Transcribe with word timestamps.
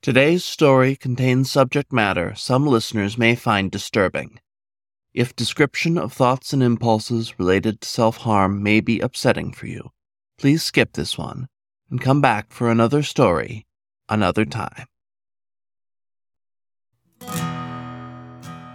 Today's 0.00 0.44
story 0.44 0.94
contains 0.94 1.50
subject 1.50 1.92
matter 1.92 2.32
some 2.36 2.64
listeners 2.64 3.18
may 3.18 3.34
find 3.34 3.68
disturbing. 3.68 4.38
If 5.12 5.34
description 5.34 5.98
of 5.98 6.12
thoughts 6.12 6.52
and 6.52 6.62
impulses 6.62 7.36
related 7.36 7.80
to 7.80 7.88
self 7.88 8.18
harm 8.18 8.62
may 8.62 8.78
be 8.78 9.00
upsetting 9.00 9.52
for 9.52 9.66
you, 9.66 9.90
please 10.38 10.62
skip 10.62 10.92
this 10.92 11.18
one 11.18 11.48
and 11.90 12.00
come 12.00 12.20
back 12.20 12.52
for 12.52 12.70
another 12.70 13.02
story 13.02 13.66
another 14.08 14.44
time. 14.44 14.86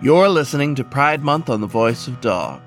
You're 0.04 0.28
listening 0.28 0.76
to 0.76 0.84
Pride 0.84 1.24
Month 1.24 1.50
on 1.50 1.62
the 1.62 1.68
Voice 1.68 2.06
of 2.08 2.20
Dog. 2.20 2.62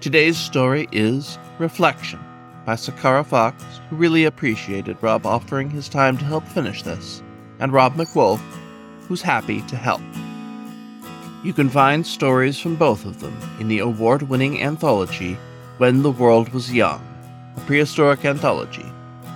Today's 0.00 0.36
story 0.36 0.88
is 0.92 1.38
Reflection 1.58 2.20
by 2.66 2.74
SakaraFox, 2.74 3.62
who 3.88 3.96
really 3.96 4.24
appreciated 4.24 4.98
Rob 5.00 5.24
offering 5.24 5.70
his 5.70 5.88
time 5.88 6.18
to 6.18 6.24
help 6.26 6.46
finish 6.46 6.82
this, 6.82 7.22
and 7.58 7.72
Rob 7.72 7.94
MacWolf, 7.94 8.40
who's 9.08 9.22
happy 9.22 9.60
to 9.62 9.76
help. 9.76 10.00
You 11.42 11.52
can 11.52 11.68
find 11.68 12.06
stories 12.06 12.58
from 12.58 12.76
both 12.76 13.04
of 13.04 13.20
them 13.20 13.36
in 13.60 13.68
the 13.68 13.80
award 13.80 14.22
winning 14.22 14.62
anthology 14.62 15.36
When 15.78 16.02
the 16.02 16.10
World 16.10 16.48
Was 16.50 16.72
Young, 16.72 17.02
a 17.56 17.60
prehistoric 17.60 18.24
anthology 18.24 18.86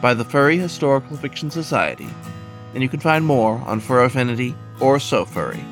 by 0.00 0.14
the 0.14 0.24
Furry 0.24 0.56
Historical 0.56 1.16
Fiction 1.16 1.50
Society, 1.50 2.08
and 2.74 2.82
you 2.82 2.88
can 2.88 3.00
find 3.00 3.24
more 3.24 3.58
on 3.66 3.80
Fur 3.80 4.04
Affinity 4.04 4.54
or 4.80 4.98
SoFurry 4.98 5.64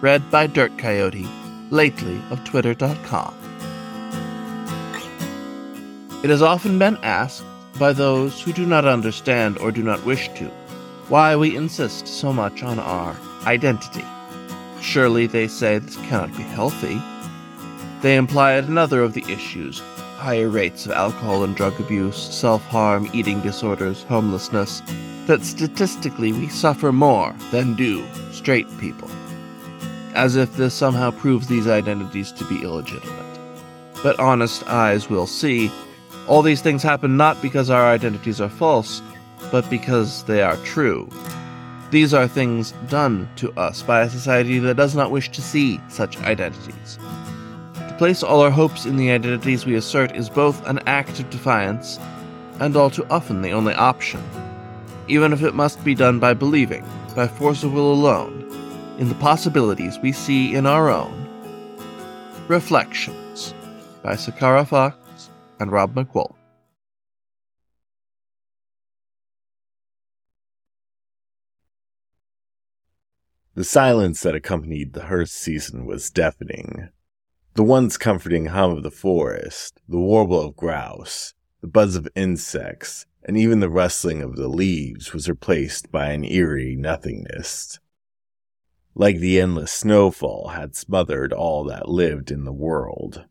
read 0.00 0.30
by 0.30 0.46
Dirt 0.46 0.76
Coyote, 0.78 1.26
lately 1.70 2.20
of 2.30 2.44
Twitter.com. 2.44 3.34
It 6.22 6.30
has 6.30 6.42
often 6.42 6.78
been 6.78 6.96
asked 7.02 7.44
by 7.78 7.92
those 7.92 8.40
who 8.40 8.52
do 8.52 8.66
not 8.66 8.84
understand 8.84 9.58
or 9.58 9.70
do 9.70 9.82
not 9.82 10.04
wish 10.04 10.28
to 10.34 10.50
why 11.08 11.36
we 11.36 11.56
insist 11.56 12.06
so 12.06 12.32
much 12.32 12.62
on 12.62 12.78
our 12.78 13.16
identity. 13.46 14.04
Surely, 14.80 15.26
they 15.26 15.48
say, 15.48 15.78
this 15.78 15.96
cannot 16.08 16.36
be 16.36 16.42
healthy. 16.42 17.00
They 18.02 18.16
imply 18.16 18.54
at 18.54 18.64
another 18.64 19.02
of 19.02 19.14
the 19.14 19.24
issues 19.32 19.80
higher 20.16 20.48
rates 20.48 20.86
of 20.86 20.92
alcohol 20.92 21.44
and 21.44 21.54
drug 21.54 21.78
abuse, 21.78 22.16
self 22.16 22.64
harm, 22.66 23.08
eating 23.12 23.40
disorders, 23.42 24.02
homelessness 24.04 24.82
that 25.26 25.44
statistically 25.44 26.32
we 26.32 26.48
suffer 26.48 26.92
more 26.92 27.34
than 27.50 27.74
do 27.74 28.04
straight 28.32 28.66
people 28.78 29.10
as 30.16 30.34
if 30.34 30.56
this 30.56 30.74
somehow 30.74 31.10
proves 31.10 31.46
these 31.46 31.68
identities 31.68 32.32
to 32.32 32.44
be 32.46 32.62
illegitimate. 32.62 33.38
But 34.02 34.18
honest 34.18 34.66
eyes 34.66 35.10
will 35.10 35.26
see 35.26 35.70
all 36.26 36.42
these 36.42 36.62
things 36.62 36.82
happen 36.82 37.16
not 37.16 37.40
because 37.42 37.70
our 37.70 37.86
identities 37.86 38.40
are 38.40 38.48
false, 38.48 39.02
but 39.50 39.68
because 39.70 40.24
they 40.24 40.42
are 40.42 40.56
true. 40.58 41.08
These 41.90 42.12
are 42.12 42.26
things 42.26 42.72
done 42.88 43.28
to 43.36 43.52
us 43.52 43.82
by 43.82 44.02
a 44.02 44.10
society 44.10 44.58
that 44.58 44.76
does 44.76 44.96
not 44.96 45.10
wish 45.10 45.30
to 45.30 45.42
see 45.42 45.80
such 45.88 46.18
identities. 46.18 46.98
To 47.74 47.94
place 47.96 48.22
all 48.22 48.40
our 48.40 48.50
hopes 48.50 48.86
in 48.86 48.96
the 48.96 49.10
identities 49.10 49.64
we 49.64 49.76
assert 49.76 50.16
is 50.16 50.28
both 50.28 50.66
an 50.66 50.80
act 50.86 51.20
of 51.20 51.30
defiance 51.30 51.98
and 52.58 52.76
all 52.76 52.90
too 52.90 53.06
often 53.08 53.42
the 53.42 53.52
only 53.52 53.74
option, 53.74 54.22
even 55.08 55.32
if 55.32 55.42
it 55.42 55.54
must 55.54 55.82
be 55.84 55.94
done 55.94 56.18
by 56.18 56.34
believing, 56.34 56.84
by 57.14 57.28
force 57.28 57.62
of 57.62 57.72
will 57.72 57.92
alone, 57.92 58.42
in 58.98 59.08
the 59.08 59.14
possibilities 59.16 59.98
we 59.98 60.12
see 60.12 60.54
in 60.54 60.66
our 60.66 60.90
own. 60.90 61.22
Reflections 62.48 63.54
by 64.02 64.14
SakaraFox 64.14 64.94
and 65.60 65.70
Rob 65.70 65.94
MacWolf. 65.94 66.34
The 73.56 73.64
silence 73.64 74.22
that 74.22 74.36
accompanied 74.36 74.92
the 74.92 75.06
hearth 75.06 75.30
season 75.30 75.84
was 75.84 76.10
deafening. 76.10 76.90
The 77.54 77.64
once 77.64 77.96
comforting 77.96 78.46
hum 78.46 78.70
of 78.70 78.84
the 78.84 78.92
forest, 78.92 79.80
the 79.88 79.98
warble 79.98 80.40
of 80.40 80.54
grouse, 80.54 81.34
the 81.60 81.66
buzz 81.66 81.96
of 81.96 82.06
insects, 82.14 83.06
and 83.24 83.36
even 83.36 83.58
the 83.58 83.68
rustling 83.68 84.22
of 84.22 84.36
the 84.36 84.46
leaves 84.46 85.12
was 85.12 85.28
replaced 85.28 85.90
by 85.90 86.10
an 86.10 86.24
eerie 86.24 86.76
nothingness 86.76 87.80
like 88.98 89.18
the 89.18 89.38
endless 89.38 89.70
snowfall 89.70 90.48
had 90.54 90.74
smothered 90.74 91.30
all 91.30 91.64
that 91.64 91.86
lived 91.86 92.30
in 92.30 92.44
the 92.44 92.52
world. 92.52 93.26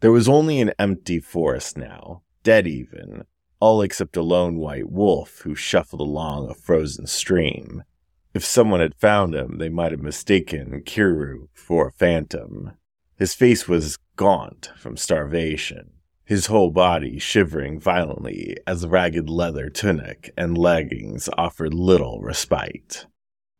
There 0.00 0.12
was 0.12 0.28
only 0.28 0.60
an 0.60 0.74
empty 0.78 1.18
forest 1.18 1.78
now, 1.78 2.22
dead 2.42 2.66
even, 2.66 3.24
all 3.58 3.80
except 3.80 4.18
a 4.18 4.22
lone 4.22 4.56
white 4.58 4.90
wolf 4.90 5.40
who 5.44 5.54
shuffled 5.54 6.02
along 6.02 6.50
a 6.50 6.54
frozen 6.54 7.06
stream. 7.06 7.84
If 8.34 8.44
someone 8.44 8.80
had 8.80 8.94
found 8.94 9.34
him, 9.34 9.58
they 9.58 9.68
might 9.68 9.92
have 9.92 10.00
mistaken 10.00 10.82
Kiuru 10.86 11.48
for 11.52 11.88
a 11.88 11.92
phantom. 11.92 12.72
His 13.18 13.34
face 13.34 13.68
was 13.68 13.98
gaunt 14.16 14.70
from 14.76 14.96
starvation, 14.96 15.90
his 16.24 16.46
whole 16.46 16.70
body 16.70 17.18
shivering 17.18 17.78
violently 17.78 18.56
as 18.66 18.80
the 18.80 18.88
ragged 18.88 19.28
leather 19.28 19.68
tunic 19.68 20.32
and 20.36 20.56
leggings 20.56 21.28
offered 21.36 21.74
little 21.74 22.20
respite. 22.22 23.06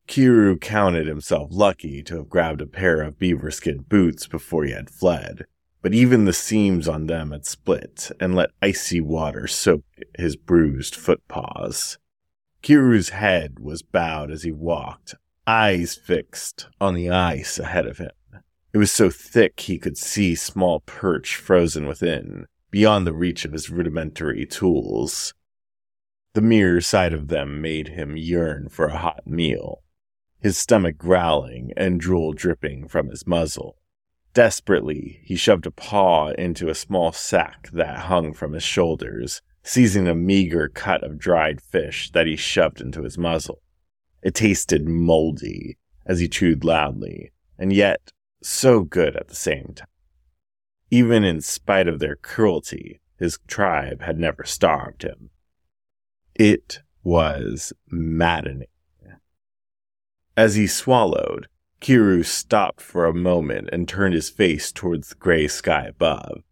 Kiuru 0.08 0.58
counted 0.58 1.06
himself 1.06 1.48
lucky 1.52 2.02
to 2.04 2.16
have 2.16 2.30
grabbed 2.30 2.62
a 2.62 2.66
pair 2.66 3.02
of 3.02 3.18
beaver 3.18 3.50
skin 3.50 3.84
boots 3.88 4.26
before 4.26 4.64
he 4.64 4.72
had 4.72 4.88
fled, 4.90 5.44
but 5.82 5.92
even 5.92 6.24
the 6.24 6.32
seams 6.32 6.88
on 6.88 7.08
them 7.08 7.32
had 7.32 7.44
split 7.44 8.10
and 8.18 8.34
let 8.34 8.50
icy 8.62 9.00
water 9.00 9.46
soak 9.46 9.84
his 10.16 10.34
bruised 10.34 10.94
footpaws. 10.94 11.98
Kiuru's 12.62 13.10
head 13.10 13.58
was 13.58 13.82
bowed 13.82 14.30
as 14.30 14.44
he 14.44 14.52
walked, 14.52 15.14
eyes 15.46 15.94
fixed 15.94 16.68
on 16.80 16.94
the 16.94 17.10
ice 17.10 17.58
ahead 17.58 17.86
of 17.86 17.98
him. 17.98 18.12
It 18.72 18.78
was 18.78 18.92
so 18.92 19.10
thick 19.10 19.60
he 19.60 19.78
could 19.78 19.98
see 19.98 20.34
small 20.34 20.80
perch 20.80 21.36
frozen 21.36 21.86
within, 21.86 22.46
beyond 22.70 23.06
the 23.06 23.12
reach 23.12 23.44
of 23.44 23.52
his 23.52 23.68
rudimentary 23.68 24.46
tools. 24.46 25.34
The 26.34 26.40
mere 26.40 26.80
sight 26.80 27.12
of 27.12 27.28
them 27.28 27.60
made 27.60 27.88
him 27.88 28.16
yearn 28.16 28.68
for 28.68 28.86
a 28.86 28.96
hot 28.96 29.26
meal 29.26 29.82
his 30.42 30.58
stomach 30.58 30.98
growling 30.98 31.72
and 31.76 32.00
drool 32.00 32.32
dripping 32.32 32.88
from 32.88 33.08
his 33.08 33.26
muzzle. 33.26 33.76
Desperately, 34.34 35.20
he 35.22 35.36
shoved 35.36 35.66
a 35.66 35.70
paw 35.70 36.30
into 36.30 36.68
a 36.68 36.74
small 36.74 37.12
sack 37.12 37.68
that 37.72 38.06
hung 38.06 38.32
from 38.32 38.52
his 38.54 38.64
shoulders, 38.64 39.40
seizing 39.62 40.08
a 40.08 40.14
meager 40.14 40.68
cut 40.68 41.04
of 41.04 41.18
dried 41.18 41.60
fish 41.60 42.10
that 42.10 42.26
he 42.26 42.36
shoved 42.36 42.80
into 42.80 43.02
his 43.02 43.18
muzzle. 43.18 43.62
It 44.22 44.34
tasted 44.34 44.88
moldy 44.88 45.78
as 46.06 46.20
he 46.20 46.28
chewed 46.28 46.64
loudly, 46.64 47.32
and 47.58 47.72
yet 47.72 48.12
so 48.42 48.82
good 48.82 49.16
at 49.16 49.28
the 49.28 49.34
same 49.34 49.72
time. 49.74 49.86
Even 50.90 51.24
in 51.24 51.40
spite 51.40 51.88
of 51.88 52.00
their 52.00 52.16
cruelty, 52.16 53.00
his 53.18 53.38
tribe 53.46 54.02
had 54.02 54.18
never 54.18 54.44
starved 54.44 55.02
him. 55.02 55.30
It 56.34 56.80
was 57.04 57.72
maddening. 57.88 58.66
As 60.36 60.54
he 60.54 60.66
swallowed, 60.66 61.46
Kiuru 61.80 62.24
stopped 62.24 62.80
for 62.80 63.06
a 63.06 63.14
moment 63.14 63.68
and 63.72 63.88
turned 63.88 64.14
his 64.14 64.30
face 64.30 64.72
towards 64.72 65.10
the 65.10 65.14
gray 65.16 65.46
sky 65.48 65.86
above. 65.86 66.42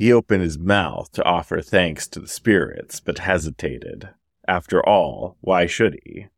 He 0.00 0.14
opened 0.14 0.42
his 0.42 0.58
mouth 0.58 1.12
to 1.12 1.24
offer 1.24 1.60
thanks 1.60 2.08
to 2.08 2.20
the 2.20 2.26
spirits, 2.26 3.00
but 3.00 3.18
hesitated. 3.18 4.08
After 4.48 4.82
all, 4.82 5.36
why 5.42 5.66
should 5.66 6.00
he? 6.02 6.28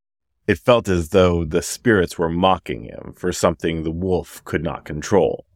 It 0.48 0.58
felt 0.58 0.88
as 0.88 1.10
though 1.10 1.44
the 1.44 1.62
spirits 1.62 2.18
were 2.18 2.28
mocking 2.28 2.82
him 2.82 3.12
for 3.16 3.30
something 3.30 3.84
the 3.84 3.92
wolf 3.92 4.42
could 4.44 4.64
not 4.64 4.84
control. 4.84 5.46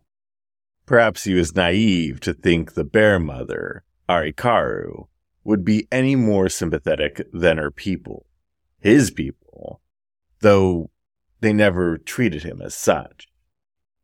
Perhaps 0.86 1.24
he 1.24 1.34
was 1.34 1.56
naive 1.56 2.20
to 2.20 2.32
think 2.32 2.74
the 2.74 2.84
bear 2.84 3.18
mother, 3.18 3.82
Arikaru, 4.08 5.08
would 5.42 5.64
be 5.64 5.88
any 5.90 6.14
more 6.14 6.48
sympathetic 6.48 7.26
than 7.32 7.58
her 7.58 7.72
people, 7.72 8.26
his 8.78 9.10
people, 9.10 9.80
though 10.42 10.92
they 11.40 11.52
never 11.52 11.98
treated 11.98 12.44
him 12.44 12.62
as 12.62 12.76
such. 12.76 13.26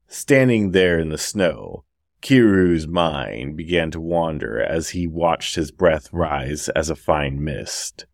Standing 0.08 0.72
there 0.72 0.98
in 0.98 1.10
the 1.10 1.16
snow, 1.16 1.84
Kiuru's 2.22 2.86
mind 2.86 3.56
began 3.56 3.90
to 3.90 4.00
wander 4.00 4.60
as 4.62 4.90
he 4.90 5.06
watched 5.08 5.56
his 5.56 5.72
breath 5.72 6.12
rise 6.12 6.68
as 6.70 6.88
a 6.88 6.96
fine 6.96 7.42
mist. 7.42 8.06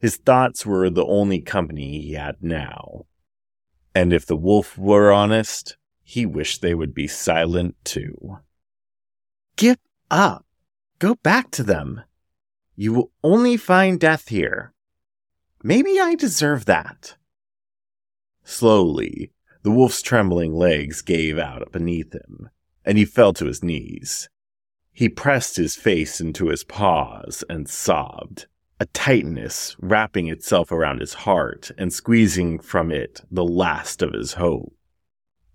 His 0.00 0.16
thoughts 0.16 0.66
were 0.66 0.90
the 0.90 1.06
only 1.06 1.40
company 1.40 2.00
he 2.00 2.12
had 2.14 2.42
now. 2.42 3.06
And 3.94 4.12
if 4.12 4.26
the 4.26 4.36
wolf 4.36 4.76
were 4.76 5.12
honest, 5.12 5.76
he 6.02 6.26
wished 6.26 6.60
they 6.60 6.74
would 6.74 6.92
be 6.92 7.06
silent 7.06 7.76
too. 7.84 8.38
Give 9.56 9.78
up. 10.10 10.44
Go 10.98 11.14
back 11.14 11.50
to 11.52 11.62
them. 11.62 12.02
You 12.74 12.92
will 12.92 13.12
only 13.22 13.56
find 13.56 14.00
death 14.00 14.28
here. 14.28 14.74
Maybe 15.62 16.00
I 16.00 16.16
deserve 16.16 16.64
that. 16.64 17.16
Slowly, 18.42 19.32
the 19.62 19.70
wolf's 19.70 20.02
trembling 20.02 20.52
legs 20.52 21.00
gave 21.02 21.38
out 21.38 21.72
beneath 21.72 22.12
him, 22.12 22.50
and 22.84 22.98
he 22.98 23.04
fell 23.04 23.32
to 23.34 23.46
his 23.46 23.62
knees. 23.62 24.28
He 24.92 25.08
pressed 25.08 25.56
his 25.56 25.74
face 25.76 26.20
into 26.20 26.48
his 26.48 26.64
paws 26.64 27.42
and 27.48 27.68
sobbed. 27.68 28.46
a 28.80 28.86
tightness 28.86 29.76
wrapping 29.78 30.28
itself 30.28 30.72
around 30.72 31.00
his 31.00 31.14
heart 31.14 31.70
and 31.78 31.92
squeezing 31.92 32.58
from 32.58 32.90
it 32.90 33.22
the 33.30 33.44
last 33.44 34.02
of 34.02 34.12
his 34.12 34.34
hope. 34.34 34.74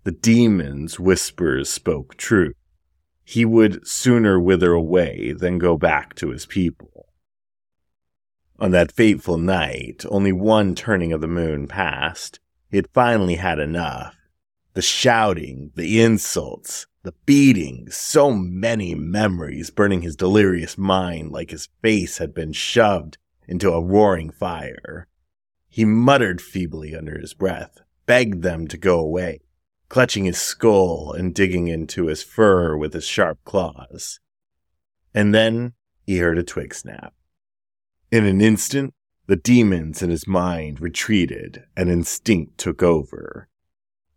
The 0.04 0.12
demon's 0.12 0.98
whispers 0.98 1.68
spoke 1.68 2.16
true. 2.16 2.52
He 3.22 3.44
would 3.44 3.86
sooner 3.86 4.40
wither 4.40 4.72
away 4.72 5.32
than 5.32 5.58
go 5.58 5.76
back 5.76 6.14
to 6.16 6.30
his 6.30 6.46
people. 6.46 7.08
On 8.58 8.70
that 8.72 8.92
fateful 8.92 9.38
night, 9.38 10.04
only 10.08 10.32
one 10.32 10.74
turning 10.74 11.12
of 11.12 11.20
the 11.20 11.28
moon 11.28 11.68
passed. 11.68 12.40
Had 12.72 12.88
finally 12.92 13.34
had 13.34 13.58
enough. 13.58 14.14
The 14.74 14.82
shouting, 14.82 15.72
the 15.74 16.00
insults, 16.00 16.86
the 17.02 17.14
beatings, 17.26 17.96
so 17.96 18.30
many 18.30 18.94
memories 18.94 19.70
burning 19.70 20.02
his 20.02 20.16
delirious 20.16 20.78
mind 20.78 21.32
like 21.32 21.50
his 21.50 21.68
face 21.82 22.18
had 22.18 22.32
been 22.32 22.52
shoved 22.52 23.18
into 23.48 23.72
a 23.72 23.82
roaring 23.82 24.30
fire. 24.30 25.08
He 25.68 25.84
muttered 25.84 26.40
feebly 26.40 26.94
under 26.94 27.18
his 27.18 27.34
breath, 27.34 27.80
begged 28.06 28.42
them 28.42 28.68
to 28.68 28.76
go 28.76 29.00
away, 29.00 29.40
clutching 29.88 30.24
his 30.24 30.40
skull 30.40 31.12
and 31.12 31.34
digging 31.34 31.66
into 31.66 32.06
his 32.06 32.22
fur 32.22 32.76
with 32.76 32.92
his 32.92 33.06
sharp 33.06 33.38
claws. 33.44 34.20
And 35.12 35.34
then 35.34 35.72
he 36.06 36.18
heard 36.18 36.38
a 36.38 36.44
twig 36.44 36.74
snap. 36.74 37.12
In 38.12 38.24
an 38.24 38.40
instant, 38.40 38.94
the 39.26 39.36
demons 39.36 40.02
in 40.02 40.10
his 40.10 40.26
mind 40.26 40.80
retreated 40.80 41.64
and 41.76 41.88
instinct 41.88 42.58
took 42.58 42.82
over. 42.82 43.48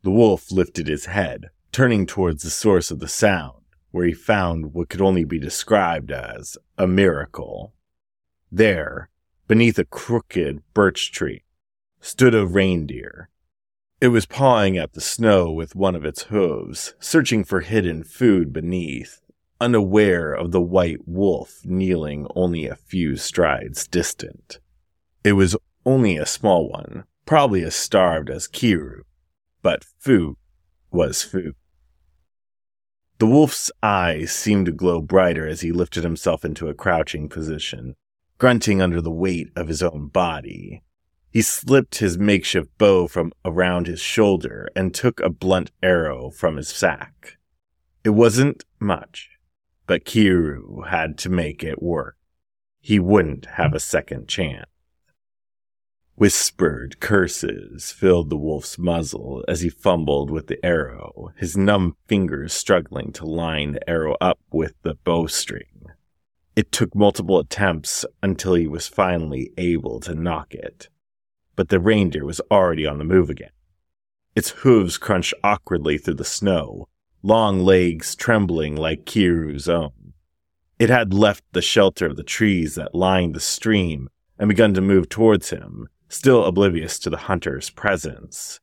The 0.03 0.11
wolf 0.11 0.51
lifted 0.51 0.87
his 0.87 1.05
head, 1.05 1.49
turning 1.71 2.05
towards 2.05 2.43
the 2.43 2.49
source 2.49 2.91
of 2.91 2.99
the 2.99 3.07
sound, 3.07 3.63
where 3.91 4.05
he 4.05 4.13
found 4.13 4.73
what 4.73 4.89
could 4.89 5.01
only 5.01 5.23
be 5.23 5.39
described 5.39 6.11
as 6.11 6.57
a 6.77 6.87
miracle. 6.87 7.73
There, 8.51 9.09
beneath 9.47 9.79
a 9.79 9.85
crooked 9.85 10.61
birch 10.73 11.13
tree, 11.13 11.43
stood 12.01 12.35
a 12.35 12.45
reindeer. 12.45 13.29
It 14.01 14.09
was 14.09 14.25
pawing 14.25 14.77
at 14.77 14.91
the 14.91 14.99
snow 14.99 15.49
with 15.49 15.73
one 15.73 15.95
of 15.95 16.03
its 16.03 16.23
hooves, 16.23 16.95
searching 16.99 17.45
for 17.45 17.61
hidden 17.61 18.03
food 18.03 18.51
beneath, 18.51 19.21
unaware 19.61 20.33
of 20.33 20.51
the 20.51 20.61
white 20.61 21.07
wolf 21.07 21.61
kneeling 21.63 22.27
only 22.35 22.67
a 22.67 22.75
few 22.75 23.15
strides 23.15 23.87
distant. 23.87 24.59
It 25.23 25.33
was 25.33 25.55
only 25.85 26.17
a 26.17 26.25
small 26.25 26.69
one, 26.69 27.05
probably 27.25 27.63
as 27.63 27.73
starved 27.73 28.29
as 28.29 28.49
Kiuru, 28.49 29.03
but 29.63 29.83
food 29.97 30.35
was 30.91 31.23
food. 31.23 31.55
The 33.17 33.25
wolf's 33.25 33.71
eyes 33.81 34.31
seemed 34.31 34.65
to 34.67 34.71
glow 34.71 35.01
brighter 35.01 35.47
as 35.47 35.61
he 35.61 35.71
lifted 35.71 36.03
himself 36.03 36.43
into 36.43 36.67
a 36.67 36.73
crouching 36.73 37.29
position, 37.29 37.95
grunting 38.37 38.81
under 38.81 39.01
the 39.01 39.11
weight 39.11 39.47
of 39.55 39.69
his 39.69 39.81
own 39.81 40.07
body. 40.07 40.83
He 41.31 41.41
slipped 41.41 41.99
his 41.99 42.19
makeshift 42.19 42.77
bow 42.77 43.07
from 43.07 43.31
around 43.45 43.87
his 43.87 44.01
shoulder 44.01 44.67
and 44.75 44.93
took 44.93 45.19
a 45.19 45.29
blunt 45.29 45.71
arrow 45.81 46.29
from 46.29 46.57
his 46.57 46.67
sack. 46.67 47.37
It 48.03 48.09
wasn't 48.09 48.65
much, 48.79 49.29
but 49.87 50.05
Kiuru 50.05 50.89
had 50.89 51.17
to 51.19 51.29
make 51.29 51.63
it 51.63 51.81
work. 51.81 52.17
He 52.81 52.99
wouldn't 52.99 53.45
have 53.45 53.73
a 53.73 53.79
second 53.79 54.27
chance. 54.27 54.67
Whispered 56.15 56.99
curses 56.99 57.91
filled 57.91 58.29
the 58.29 58.37
wolf's 58.37 58.77
muzzle 58.77 59.43
as 59.47 59.61
he 59.61 59.69
fumbled 59.69 60.29
with 60.29 60.45
the 60.47 60.63
arrow, 60.63 61.33
his 61.37 61.57
numb 61.57 61.97
fingers 62.07 62.53
struggling 62.53 63.11
to 63.13 63.25
line 63.25 63.71
the 63.73 63.89
arrow 63.89 64.15
up 64.21 64.39
with 64.51 64.75
the 64.83 64.93
bowstring. 65.03 65.87
It 66.55 66.71
took 66.71 66.93
multiple 66.93 67.39
attempts 67.39 68.05
until 68.21 68.53
he 68.53 68.67
was 68.67 68.87
finally 68.87 69.51
able 69.57 69.99
to 70.01 70.13
knock 70.13 70.53
it. 70.53 70.87
But 71.55 71.69
the 71.69 71.79
reindeer 71.79 72.25
was 72.25 72.41
already 72.51 72.85
on 72.85 72.99
the 72.99 73.03
move 73.03 73.31
again. 73.31 73.49
Its 74.35 74.51
hooves 74.51 74.99
crunched 74.99 75.33
awkwardly 75.43 75.97
through 75.97 76.15
the 76.15 76.23
snow, 76.23 76.87
long 77.23 77.59
legs 77.59 78.15
trembling 78.15 78.75
like 78.75 79.05
Kiuru's 79.05 79.67
own. 79.67 80.13
It 80.77 80.89
had 80.89 81.13
left 81.13 81.43
the 81.53 81.61
shelter 81.61 82.05
of 82.05 82.17
the 82.17 82.23
trees 82.23 82.75
that 82.75 82.93
lined 82.93 83.33
the 83.33 83.39
stream 83.39 84.09
and 84.37 84.47
begun 84.47 84.73
to 84.75 84.81
move 84.81 85.09
towards 85.09 85.49
him, 85.49 85.87
still 86.13 86.45
oblivious 86.45 86.99
to 86.99 87.09
the 87.09 87.17
hunter's 87.17 87.69
presence. 87.69 88.59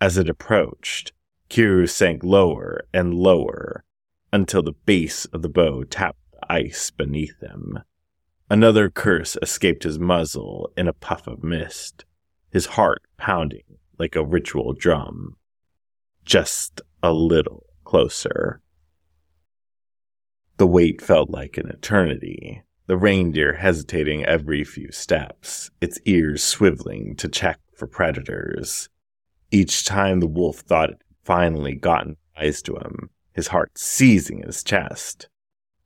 As 0.00 0.18
it 0.18 0.28
approached, 0.28 1.12
Kiuru 1.48 1.88
sank 1.88 2.22
lower 2.22 2.84
and 2.92 3.14
lower 3.14 3.84
until 4.32 4.62
the 4.62 4.72
base 4.72 5.24
of 5.26 5.42
the 5.42 5.48
bow 5.48 5.84
tapped 5.84 6.18
the 6.32 6.52
ice 6.52 6.90
beneath 6.90 7.40
him. 7.40 7.78
Another 8.50 8.90
curse 8.90 9.36
escaped 9.40 9.84
his 9.84 9.98
muzzle 9.98 10.70
in 10.76 10.86
a 10.88 10.92
puff 10.92 11.26
of 11.26 11.42
mist, 11.42 12.04
his 12.50 12.66
heart 12.66 13.02
pounding 13.16 13.78
like 13.98 14.16
a 14.16 14.24
ritual 14.24 14.74
drum. 14.74 15.36
Just 16.24 16.80
a 17.02 17.12
little 17.12 17.66
closer. 17.84 18.60
The 20.58 20.66
wait 20.66 21.00
felt 21.00 21.30
like 21.30 21.56
an 21.56 21.68
eternity, 21.68 22.62
the 22.86 22.96
reindeer 22.96 23.54
hesitating 23.54 24.24
every 24.24 24.64
few 24.64 24.90
steps, 24.90 25.70
its 25.80 25.98
ears 26.04 26.42
swiveling 26.42 27.16
to 27.18 27.28
check 27.28 27.58
for 27.76 27.86
predators. 27.86 28.88
Each 29.50 29.84
time 29.84 30.20
the 30.20 30.26
wolf 30.26 30.58
thought 30.58 30.90
it 30.90 30.98
had 30.98 31.24
finally 31.24 31.74
gotten 31.74 32.16
eyes 32.36 32.62
to 32.62 32.76
him, 32.76 33.10
his 33.32 33.48
heart 33.48 33.72
seizing 33.76 34.42
his 34.42 34.62
chest, 34.64 35.28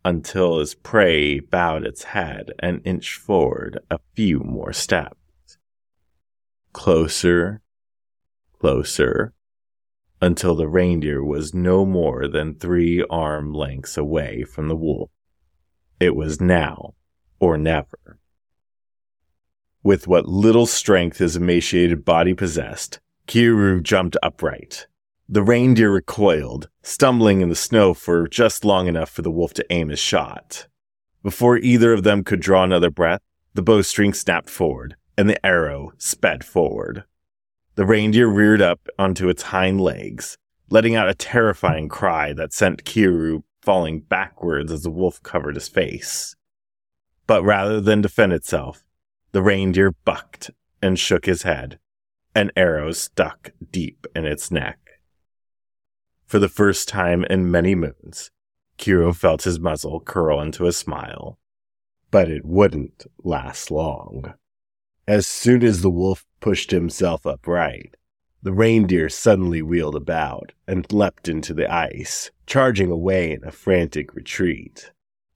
until 0.04 0.58
his 0.58 0.74
prey 0.74 1.40
bowed 1.40 1.84
its 1.84 2.04
head 2.04 2.52
and 2.60 2.80
inch 2.84 3.16
forward 3.16 3.78
a 3.90 3.98
few 4.14 4.40
more 4.40 4.72
steps. 4.72 5.58
Closer, 6.72 7.62
closer, 8.58 9.32
until 10.20 10.54
the 10.54 10.68
reindeer 10.68 11.22
was 11.22 11.52
no 11.52 11.84
more 11.84 12.26
than 12.28 12.54
three 12.54 13.04
arm 13.10 13.52
lengths 13.52 13.96
away 13.96 14.44
from 14.44 14.68
the 14.68 14.76
wolf. 14.76 15.10
It 15.98 16.14
was 16.14 16.40
now 16.40 16.94
or 17.40 17.56
never. 17.56 18.18
With 19.82 20.06
what 20.06 20.26
little 20.26 20.66
strength 20.66 21.18
his 21.18 21.36
emaciated 21.36 22.04
body 22.04 22.34
possessed, 22.34 23.00
Kiuru 23.26 23.82
jumped 23.82 24.16
upright. 24.22 24.86
The 25.28 25.42
reindeer 25.42 25.90
recoiled, 25.90 26.68
stumbling 26.82 27.40
in 27.40 27.48
the 27.48 27.54
snow 27.54 27.94
for 27.94 28.28
just 28.28 28.64
long 28.64 28.86
enough 28.86 29.10
for 29.10 29.22
the 29.22 29.30
wolf 29.30 29.54
to 29.54 29.66
aim 29.70 29.88
his 29.88 29.98
shot. 29.98 30.66
Before 31.22 31.56
either 31.56 31.92
of 31.92 32.04
them 32.04 32.22
could 32.24 32.40
draw 32.40 32.62
another 32.62 32.90
breath, 32.90 33.22
the 33.54 33.62
bowstring 33.62 34.12
snapped 34.12 34.50
forward, 34.50 34.96
and 35.16 35.28
the 35.28 35.44
arrow 35.44 35.92
sped 35.98 36.44
forward. 36.44 37.04
The 37.74 37.86
reindeer 37.86 38.28
reared 38.28 38.62
up 38.62 38.88
onto 38.98 39.28
its 39.28 39.42
hind 39.44 39.80
legs, 39.80 40.36
letting 40.68 40.94
out 40.94 41.08
a 41.08 41.14
terrifying 41.14 41.88
cry 41.88 42.32
that 42.34 42.52
sent 42.52 42.84
Kiuru 42.84 43.42
falling 43.66 43.98
backwards 43.98 44.70
as 44.70 44.84
the 44.84 44.90
wolf 44.90 45.20
covered 45.24 45.56
his 45.56 45.68
face. 45.68 46.36
But 47.26 47.42
rather 47.42 47.80
than 47.80 48.00
defend 48.00 48.32
itself, 48.32 48.84
the 49.32 49.42
reindeer 49.42 49.92
bucked 50.04 50.52
and 50.80 50.96
shook 50.98 51.26
his 51.26 51.42
head, 51.42 51.80
and 52.34 52.52
arrows 52.56 52.98
stuck 52.98 53.50
deep 53.72 54.06
in 54.14 54.24
its 54.24 54.52
neck. 54.52 54.78
For 56.26 56.38
the 56.38 56.48
first 56.48 56.88
time 56.88 57.24
in 57.24 57.50
many 57.50 57.74
moons, 57.74 58.30
Kiuru 58.78 59.14
felt 59.14 59.42
his 59.42 59.58
muzzle 59.58 60.00
curl 60.00 60.40
into 60.40 60.66
a 60.66 60.72
smile. 60.72 61.38
But 62.10 62.30
it 62.30 62.44
wouldn't 62.44 63.06
last 63.24 63.70
long. 63.70 64.34
As 65.08 65.26
soon 65.26 65.64
as 65.64 65.82
the 65.82 65.90
wolf 65.90 66.24
pushed 66.40 66.70
himself 66.70 67.26
upright, 67.26 67.96
the 68.46 68.52
reindeer 68.52 69.08
suddenly 69.08 69.60
wheeled 69.60 69.96
about 69.96 70.52
and 70.68 70.92
leapt 70.92 71.26
into 71.26 71.52
the 71.52 71.68
ice, 71.68 72.30
charging 72.46 72.92
away 72.92 73.32
in 73.32 73.42
a 73.42 73.50
frantic 73.50 74.14
retreat. 74.14 74.92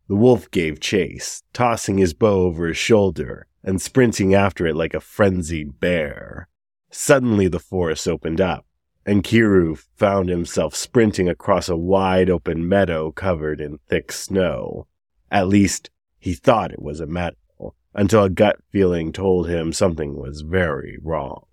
The 0.06 0.14
wolf 0.14 0.48
gave 0.52 0.78
chase, 0.78 1.42
tossing 1.52 1.98
his 1.98 2.14
bow 2.14 2.42
over 2.42 2.68
his 2.68 2.76
shoulder 2.76 3.48
and 3.64 3.82
sprinting 3.82 4.32
after 4.32 4.64
it 4.64 4.76
like 4.76 4.94
a 4.94 5.00
frenzied 5.00 5.80
bear. 5.80 6.46
Suddenly 6.92 7.48
the 7.48 7.58
forest 7.58 8.06
opened 8.06 8.40
up, 8.40 8.64
and 9.04 9.24
Kiuru 9.24 9.76
found 9.96 10.28
himself 10.28 10.76
sprinting 10.76 11.28
across 11.28 11.68
a 11.68 11.76
wide 11.76 12.30
open 12.30 12.68
meadow 12.68 13.10
covered 13.10 13.60
in 13.60 13.80
thick 13.88 14.12
snow. 14.12 14.86
At 15.32 15.48
least, 15.48 15.90
he 16.20 16.34
thought 16.34 16.70
it 16.70 16.80
was 16.80 17.00
a 17.00 17.08
meadow, 17.08 17.74
until 17.92 18.22
a 18.22 18.30
gut 18.30 18.60
feeling 18.70 19.10
told 19.10 19.48
him 19.48 19.72
something 19.72 20.16
was 20.16 20.42
very 20.42 20.96
wrong. 21.02 21.46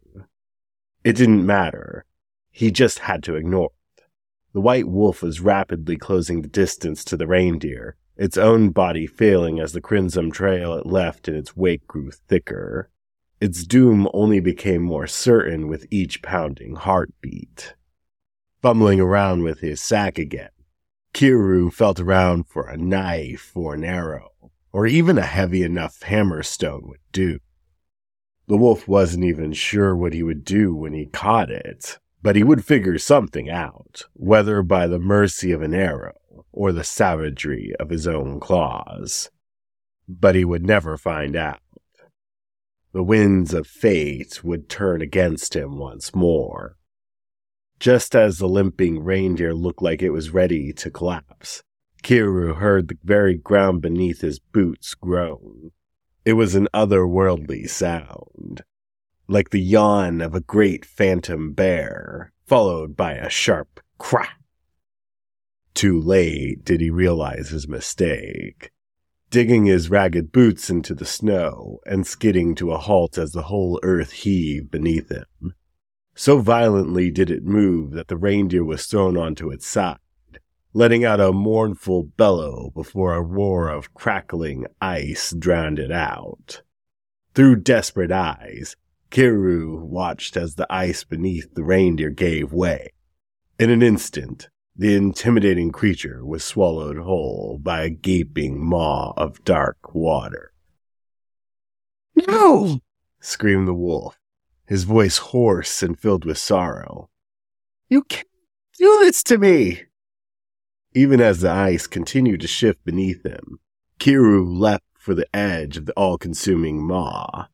It 1.08 1.16
didn't 1.16 1.46
matter. 1.46 2.04
He 2.52 2.70
just 2.70 3.00
had 3.00 3.24
to 3.24 3.36
ignore 3.36 3.72
it. 3.98 4.04
The 4.52 4.60
white 4.60 4.90
wolf 4.90 5.22
was 5.22 5.40
rapidly 5.40 5.96
closing 5.96 6.42
the 6.42 6.50
distance 6.50 7.06
to 7.06 7.16
the 7.16 7.26
reindeer, 7.26 7.96
its 8.18 8.38
own 8.38 8.72
body 8.72 9.08
failing 9.08 9.58
as 9.58 9.72
the 9.72 9.80
crimson 9.80 10.32
trail 10.32 10.74
it 10.74 10.86
left 10.86 11.30
in 11.30 11.36
its 11.36 11.56
wake 11.56 11.88
grew 11.88 12.12
thicker. 12.12 12.90
Its 13.40 13.64
doom 13.64 14.10
only 14.14 14.42
became 14.42 14.82
more 14.82 15.08
certain 15.08 15.70
with 15.70 15.86
each 15.90 16.22
pounding 16.22 16.76
heartbeat. 16.76 17.76
Fumbling 18.62 19.00
around 19.00 19.44
with 19.44 19.62
his 19.62 19.82
sack 19.82 20.20
again, 20.20 20.50
Kiuru 21.14 21.72
felt 21.72 22.02
around 22.02 22.50
for 22.50 22.68
a 22.68 22.76
knife 22.76 23.54
or 23.56 23.76
an 23.76 23.86
arrow, 23.86 24.32
or 24.74 24.86
even 24.86 25.18
a 25.18 25.22
heavy 25.22 25.64
enough 25.64 26.02
hammerstone 26.02 26.86
would 26.90 27.00
do. 27.14 27.40
The 28.48 28.58
wolf 28.58 28.88
wasn't 28.88 29.26
even 29.26 29.52
sure 29.52 29.96
what 29.96 30.14
he 30.14 30.24
would 30.24 30.46
do 30.46 30.74
when 30.74 30.94
he 30.94 31.06
caught 31.06 31.52
it, 31.52 32.00
but 32.22 32.38
he 32.38 32.44
would 32.44 32.64
figure 32.64 32.98
something 32.98 33.50
out, 33.50 34.04
whether 34.14 34.62
by 34.62 34.88
the 34.88 35.00
mercy 35.00 35.52
of 35.52 35.62
an 35.62 35.74
arrow 35.74 36.16
or 36.54 36.72
the 36.72 36.84
savagery 36.84 37.74
of 37.78 37.90
his 37.90 38.08
own 38.08 38.40
claws. 38.40 39.30
But 40.08 40.36
he 40.36 40.46
would 40.46 40.66
never 40.66 40.98
find 40.98 41.36
out. 41.36 41.60
The 42.94 43.04
winds 43.04 43.54
of 43.54 43.68
fate 43.68 44.44
would 44.44 44.70
turn 44.70 45.02
against 45.02 45.56
him 45.56 45.78
once 45.78 46.16
more. 46.16 46.78
Just 47.80 48.16
as 48.16 48.38
the 48.38 48.48
limping 48.48 49.04
reindeer 49.04 49.54
looked 49.54 49.82
like 49.82 50.02
it 50.02 50.10
was 50.10 50.32
ready 50.32 50.72
to 50.74 50.90
collapse, 50.90 51.64
Kiuru 52.02 52.56
heard 52.56 52.88
the 52.88 52.98
very 53.04 53.36
ground 53.36 53.82
beneath 53.82 54.22
his 54.22 54.40
boots 54.40 54.96
groan. 54.96 55.72
It 56.28 56.34
was 56.34 56.56
an 56.56 56.68
otherworldly 56.74 57.70
sound, 57.70 58.66
like 59.30 59.52
the 59.52 59.62
yawn 59.62 60.20
of 60.20 60.36
a 60.36 60.42
great 60.42 60.84
phantom 60.84 61.54
bear, 61.54 62.34
followed 62.46 62.98
by 62.98 63.14
a 63.14 63.30
sharp 63.30 63.80
crack. 63.98 64.38
Too 65.74 65.98
late 65.98 66.66
did 66.66 66.82
he 66.82 66.90
realize 66.90 67.48
his 67.48 67.70
mistake. 67.70 68.72
Digging 69.30 69.68
his 69.68 69.90
ragged 69.90 70.34
boots 70.34 70.70
into 70.70 70.94
the 70.94 71.06
snow 71.06 71.80
and 71.86 72.06
skidding 72.06 72.56
to 72.56 72.74
a 72.74 72.78
halt 72.78 73.18
as 73.18 73.32
the 73.32 73.44
whole 73.44 73.80
earth 73.82 74.12
heaved 74.12 74.70
beneath 74.70 75.08
him. 75.08 75.54
So 76.14 76.40
violently 76.40 77.10
did 77.10 77.32
it 77.32 77.46
move 77.46 77.92
that 77.92 78.10
the 78.10 78.18
reindeer 78.18 78.66
was 78.66 78.86
thrown 78.86 79.16
onto 79.16 79.50
its 79.50 79.66
side, 79.66 80.00
letting 80.74 81.06
out 81.06 81.20
a 81.20 81.32
mournful 81.32 82.04
bellow 82.04 82.72
before 82.76 83.14
a 83.14 83.22
roar 83.22 83.70
of 83.70 83.94
crackling 83.94 84.66
ice 84.82 85.34
drowned 85.38 85.80
it 85.80 85.92
out. 85.92 86.62
Through 87.34 87.58
desperate 87.58 88.12
eyes, 88.12 88.76
Kiuru 89.12 89.80
watched 89.82 90.36
as 90.36 90.56
the 90.56 90.68
ice 90.70 91.04
beneath 91.04 91.54
the 91.54 91.64
reindeer 91.64 92.10
gave 92.10 92.52
way. 92.52 92.92
In 93.60 93.70
an 93.70 93.82
instant, 93.82 94.50
the 94.76 94.96
intimidating 94.96 95.72
creature 95.72 96.24
was 96.24 96.44
swallowed 96.44 96.98
whole 96.98 97.60
by 97.62 97.82
a 97.82 97.90
gaping 97.90 98.64
maw 98.64 99.14
of 99.18 99.44
dark 99.44 99.96
water. 99.96 100.54
No! 102.16 102.82
screamed 103.20 103.68
the 103.68 103.74
wolf, 103.74 104.20
his 104.68 104.84
voice 104.84 105.18
hoarse 105.18 105.82
and 105.82 106.00
filled 106.00 106.26
with 106.26 106.38
sorrow. 106.38 107.10
You 107.90 108.04
can't 108.04 108.28
do 108.78 109.00
this 109.02 109.24
to 109.24 109.38
me! 109.38 109.84
Even 110.94 111.22
as 111.22 111.42
the 111.42 111.50
ice 111.50 111.88
continued 111.88 112.42
to 112.42 112.48
shift 112.48 112.84
beneath 112.84 113.24
him, 113.26 113.60
Kiuru 114.00 114.46
leapt 114.48 114.86
for 114.98 115.14
the 115.14 115.28
edge 115.36 115.78
of 115.78 115.86
the 115.86 115.94
all 115.94 116.18
consuming 116.18 116.86
maw. 116.86 117.48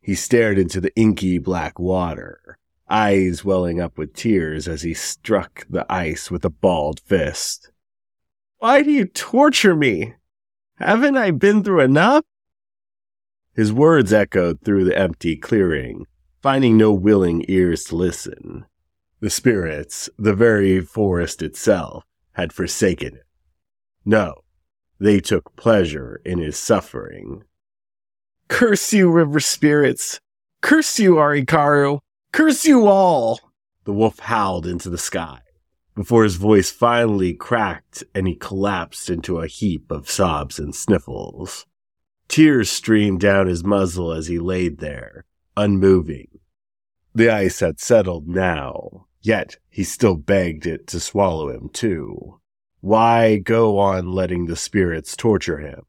He 0.00 0.14
stared 0.14 0.58
into 0.58 0.80
the 0.80 0.94
inky 0.96 1.38
black 1.38 1.78
water, 1.78 2.58
eyes 2.88 3.44
welling 3.44 3.80
up 3.80 3.96
with 3.96 4.14
tears 4.14 4.66
as 4.66 4.82
he 4.82 4.94
struck 4.94 5.66
the 5.68 5.86
ice 5.90 6.30
with 6.30 6.44
a 6.44 6.50
balled 6.50 7.00
fist. 7.00 7.70
Why 8.58 8.82
do 8.82 8.90
you 8.90 9.06
torture 9.06 9.74
me? 9.76 10.14
Haven't 10.76 11.16
I 11.16 11.30
been 11.30 11.62
through 11.62 11.80
enough? 11.80 12.24
His 13.54 13.72
words 13.72 14.12
echoed 14.12 14.62
through 14.62 14.84
the 14.84 14.98
empty 14.98 15.36
clearing, 15.36 16.06
finding 16.42 16.76
no 16.76 16.92
willing 16.92 17.44
ears 17.48 17.84
to 17.84 17.96
listen. 17.96 18.64
The 19.20 19.30
spirits, 19.30 20.08
the 20.18 20.34
very 20.34 20.80
forest 20.80 21.42
itself, 21.42 22.04
had 22.32 22.52
forsaken 22.52 23.14
it. 23.14 23.26
No, 24.04 24.44
they 24.98 25.20
took 25.20 25.56
pleasure 25.56 26.20
in 26.24 26.38
his 26.38 26.56
suffering. 26.56 27.44
Curse 28.48 28.92
you, 28.92 29.10
river 29.10 29.40
spirits! 29.40 30.20
Curse 30.60 30.98
you, 30.98 31.14
Arikaru! 31.14 32.00
Curse 32.32 32.64
you 32.64 32.86
all! 32.86 33.40
The 33.84 33.92
wolf 33.92 34.18
howled 34.20 34.66
into 34.66 34.88
the 34.90 34.98
sky 34.98 35.40
before 35.94 36.24
his 36.24 36.36
voice 36.36 36.70
finally 36.70 37.34
cracked 37.34 38.04
and 38.14 38.26
he 38.26 38.34
collapsed 38.34 39.10
into 39.10 39.38
a 39.38 39.46
heap 39.46 39.90
of 39.90 40.10
sobs 40.10 40.58
and 40.58 40.74
sniffles. 40.74 41.66
Tears 42.28 42.70
streamed 42.70 43.20
down 43.20 43.46
his 43.46 43.62
muzzle 43.62 44.12
as 44.12 44.26
he 44.26 44.38
laid 44.38 44.78
there, 44.78 45.26
unmoving. 45.56 46.28
The 47.14 47.28
ice 47.28 47.60
had 47.60 47.78
settled 47.78 48.26
now, 48.26 49.06
yet 49.22 49.56
he 49.70 49.84
still 49.84 50.16
begged 50.16 50.66
it 50.66 50.86
to 50.88 51.00
swallow 51.00 51.48
him 51.48 51.68
too. 51.72 52.40
Why 52.80 53.38
go 53.38 53.78
on 53.78 54.12
letting 54.12 54.46
the 54.46 54.56
spirits 54.56 55.16
torture 55.16 55.58
him? 55.58 55.82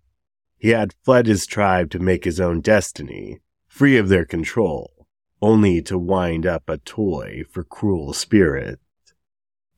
He 0.58 0.70
had 0.70 0.94
fled 1.04 1.26
his 1.26 1.46
tribe 1.46 1.90
to 1.92 2.00
make 2.00 2.24
his 2.24 2.40
own 2.40 2.62
destiny, 2.62 3.42
free 3.68 3.98
of 3.98 4.08
their 4.08 4.26
control, 4.26 5.08
only 5.42 5.82
to 5.82 5.98
wind 5.98 6.46
up 6.46 6.70
a 6.70 6.78
toy 6.78 7.44
for 7.50 7.64
cruel 7.64 8.14
spirits. 8.14 8.80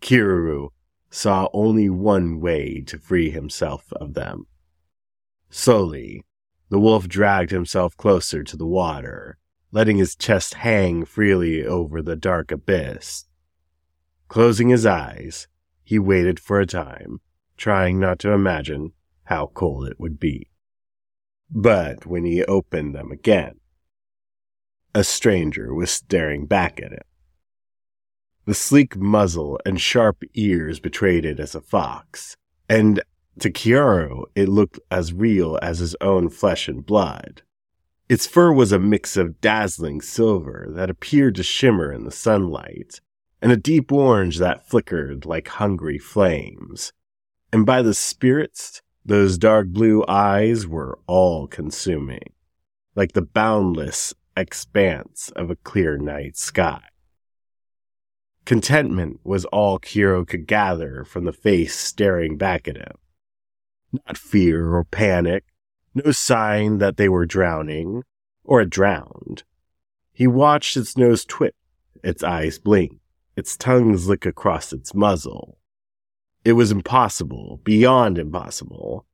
Kiuru 0.01 0.69
saw 1.09 1.47
only 1.53 1.89
one 1.89 2.39
way 2.41 2.83
to 2.85 2.99
free 2.99 3.29
himself 3.29 3.91
of 3.93 4.13
them. 4.13 4.45
Slowly, 5.49 6.21
the 6.69 6.79
wolf 6.79 7.07
dragged 7.07 7.51
himself 7.51 7.95
closer 7.95 8.43
to 8.43 8.57
the 8.57 8.67
water, 8.67 9.37
letting 9.71 9.97
his 9.97 10.15
chest 10.15 10.55
hang 10.55 11.05
freely 11.05 11.65
over 11.65 12.01
the 12.01 12.15
dark 12.15 12.51
abyss. 12.51 13.25
Closing 14.27 14.69
his 14.69 14.85
eyes, 14.85 15.47
he 15.83 15.99
waited 15.99 16.39
for 16.39 16.59
a 16.59 16.65
time, 16.65 17.21
trying 17.57 17.99
not 17.99 18.19
to 18.19 18.31
imagine 18.31 18.91
how 19.25 19.47
cold 19.53 19.87
it 19.87 19.99
would 19.99 20.19
be. 20.19 20.49
But 21.49 22.05
when 22.05 22.25
he 22.25 22.43
opened 22.43 22.95
them 22.95 23.11
again, 23.11 23.59
a 24.93 25.03
stranger 25.03 25.73
was 25.73 25.91
staring 25.91 26.45
back 26.45 26.81
at 26.81 26.91
him. 26.91 27.03
The 28.45 28.53
sleek 28.53 28.95
muzzle 28.95 29.59
and 29.65 29.79
sharp 29.79 30.23
ears 30.33 30.79
betrayed 30.79 31.25
it 31.25 31.39
as 31.39 31.55
a 31.55 31.61
fox, 31.61 32.35
and 32.69 33.01
to 33.39 33.51
Kiuru 33.51 34.25
it 34.35 34.47
looked 34.47 34.79
as 34.89 35.13
real 35.13 35.59
as 35.61 35.79
his 35.79 35.95
own 35.99 36.29
flesh 36.29 36.67
and 36.67 36.85
blood. 36.85 37.41
Its 38.07 38.27
fur 38.27 38.53
was 38.53 38.71
a 38.71 38.79
mix 38.79 39.17
of 39.17 39.41
dazzling 39.41 39.99
silver 39.99 40.67
that 40.69 40.89
appeared 40.89 41.35
to 41.35 41.43
shimmer 41.43 41.91
in 41.91 42.05
the 42.05 42.11
sunlight, 42.11 43.01
and 43.45 43.51
a 43.51 43.57
deep 43.57 43.91
orange 43.91 44.39
that 44.39 44.67
flickered 44.67 45.23
like 45.23 45.47
hungry 45.47 45.99
flames. 45.99 46.91
And 47.53 47.63
by 47.63 47.83
the 47.83 47.93
spirits, 47.93 48.81
those 49.05 49.37
dark 49.37 49.67
blue 49.67 50.03
eyes 50.07 50.65
were 50.65 50.97
all 51.05 51.45
consuming, 51.45 52.33
like 52.95 53.11
the 53.11 53.21
boundless 53.21 54.15
expanse 54.35 55.31
of 55.35 55.51
a 55.51 55.57
clear 55.57 55.95
night 55.95 56.37
sky. 56.37 56.81
Contentment 58.45 59.19
was 59.23 59.45
all 59.45 59.77
Kiuru 59.77 60.27
could 60.27 60.47
gather 60.47 61.03
from 61.03 61.25
the 61.25 61.31
face 61.31 61.75
staring 61.75 62.37
back 62.37 62.67
at 62.67 62.77
him. 62.77 62.97
Not 63.91 64.17
fear 64.17 64.73
or 64.73 64.85
panic, 64.85 65.43
no 65.93 66.11
sign 66.11 66.79
that 66.79 66.97
they 66.97 67.09
were 67.09 67.27
drowning 67.27 68.01
or 68.43 68.57
had 68.57 68.71
drowned. 68.71 69.43
He 70.13 70.25
watched 70.25 70.75
its 70.75 70.97
nose 70.97 71.23
twitch, 71.23 71.53
its 72.03 72.23
eyes 72.23 72.57
blink, 72.57 73.01
its 73.35 73.57
tongues 73.57 74.07
lick 74.07 74.25
across 74.25 74.71
its 74.71 74.93
muzzle. 74.93 75.57
It 76.43 76.53
was 76.53 76.71
impossible, 76.71 77.59
beyond 77.63 78.17
impossible. 78.17 79.05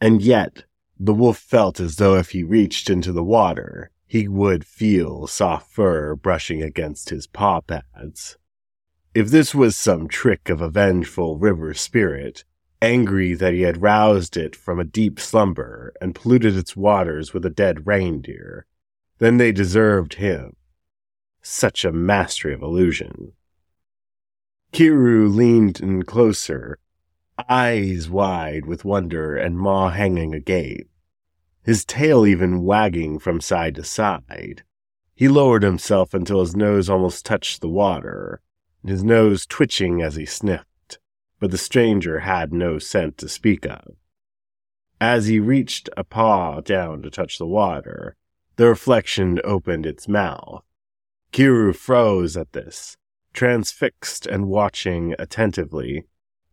And 0.00 0.20
yet, 0.20 0.64
the 0.98 1.14
wolf 1.14 1.38
felt 1.38 1.80
as 1.80 1.96
though 1.96 2.16
if 2.16 2.30
he 2.30 2.42
reached 2.42 2.90
into 2.90 3.12
the 3.12 3.24
water, 3.24 3.90
he 4.06 4.28
would 4.28 4.64
feel 4.64 5.26
soft 5.26 5.70
fur 5.70 6.14
brushing 6.14 6.62
against 6.62 7.10
his 7.10 7.26
paw 7.26 7.60
pads. 7.60 8.36
If 9.14 9.28
this 9.28 9.54
was 9.54 9.76
some 9.76 10.08
trick 10.08 10.48
of 10.48 10.60
a 10.60 10.68
vengeful 10.68 11.38
river 11.38 11.72
spirit, 11.72 12.44
angry 12.80 13.34
that 13.34 13.54
he 13.54 13.62
had 13.62 13.80
roused 13.80 14.36
it 14.36 14.56
from 14.56 14.80
a 14.80 14.84
deep 14.84 15.20
slumber 15.20 15.94
and 16.00 16.14
polluted 16.14 16.56
its 16.56 16.76
waters 16.76 17.32
with 17.32 17.46
a 17.46 17.50
dead 17.50 17.86
reindeer, 17.86 18.66
then 19.18 19.36
they 19.36 19.52
deserved 19.52 20.14
him. 20.14 20.56
Such 21.42 21.84
a 21.84 21.92
mastery 21.92 22.52
of 22.52 22.62
illusion. 22.62 23.32
Kiuru 24.72 25.28
leaned 25.28 25.80
in 25.80 26.02
closer, 26.02 26.78
eyes 27.46 28.08
wide 28.08 28.64
with 28.64 28.86
wonder 28.86 29.36
and 29.36 29.58
maw 29.58 29.90
hanging 29.90 30.34
agape, 30.34 30.88
his 31.62 31.84
tail 31.84 32.24
even 32.24 32.64
wagging 32.64 33.18
from 33.18 33.42
side 33.42 33.74
to 33.74 33.84
side. 33.84 34.62
He 35.14 35.28
lowered 35.28 35.62
himself 35.62 36.14
until 36.14 36.40
his 36.40 36.56
nose 36.56 36.88
almost 36.88 37.26
touched 37.26 37.60
the 37.60 37.68
water, 37.68 38.40
his 38.82 39.04
nose 39.04 39.44
twitching 39.44 40.00
as 40.00 40.16
he 40.16 40.24
sniffed, 40.24 40.98
but 41.38 41.50
the 41.50 41.58
stranger 41.58 42.20
had 42.20 42.50
no 42.50 42.78
scent 42.78 43.18
to 43.18 43.28
speak 43.28 43.66
of. 43.66 43.96
As 44.98 45.26
he 45.26 45.38
reached 45.38 45.90
a 45.98 46.04
paw 46.04 46.62
down 46.62 47.02
to 47.02 47.10
touch 47.10 47.36
the 47.36 47.46
water, 47.46 48.16
the 48.56 48.68
reflection 48.68 49.38
opened 49.44 49.84
its 49.84 50.08
mouth. 50.08 50.64
Kiuru 51.30 51.76
froze 51.76 52.38
at 52.38 52.52
this, 52.52 52.96
transfixed 53.32 54.26
and 54.26 54.48
watching 54.48 55.14
attentively 55.18 56.04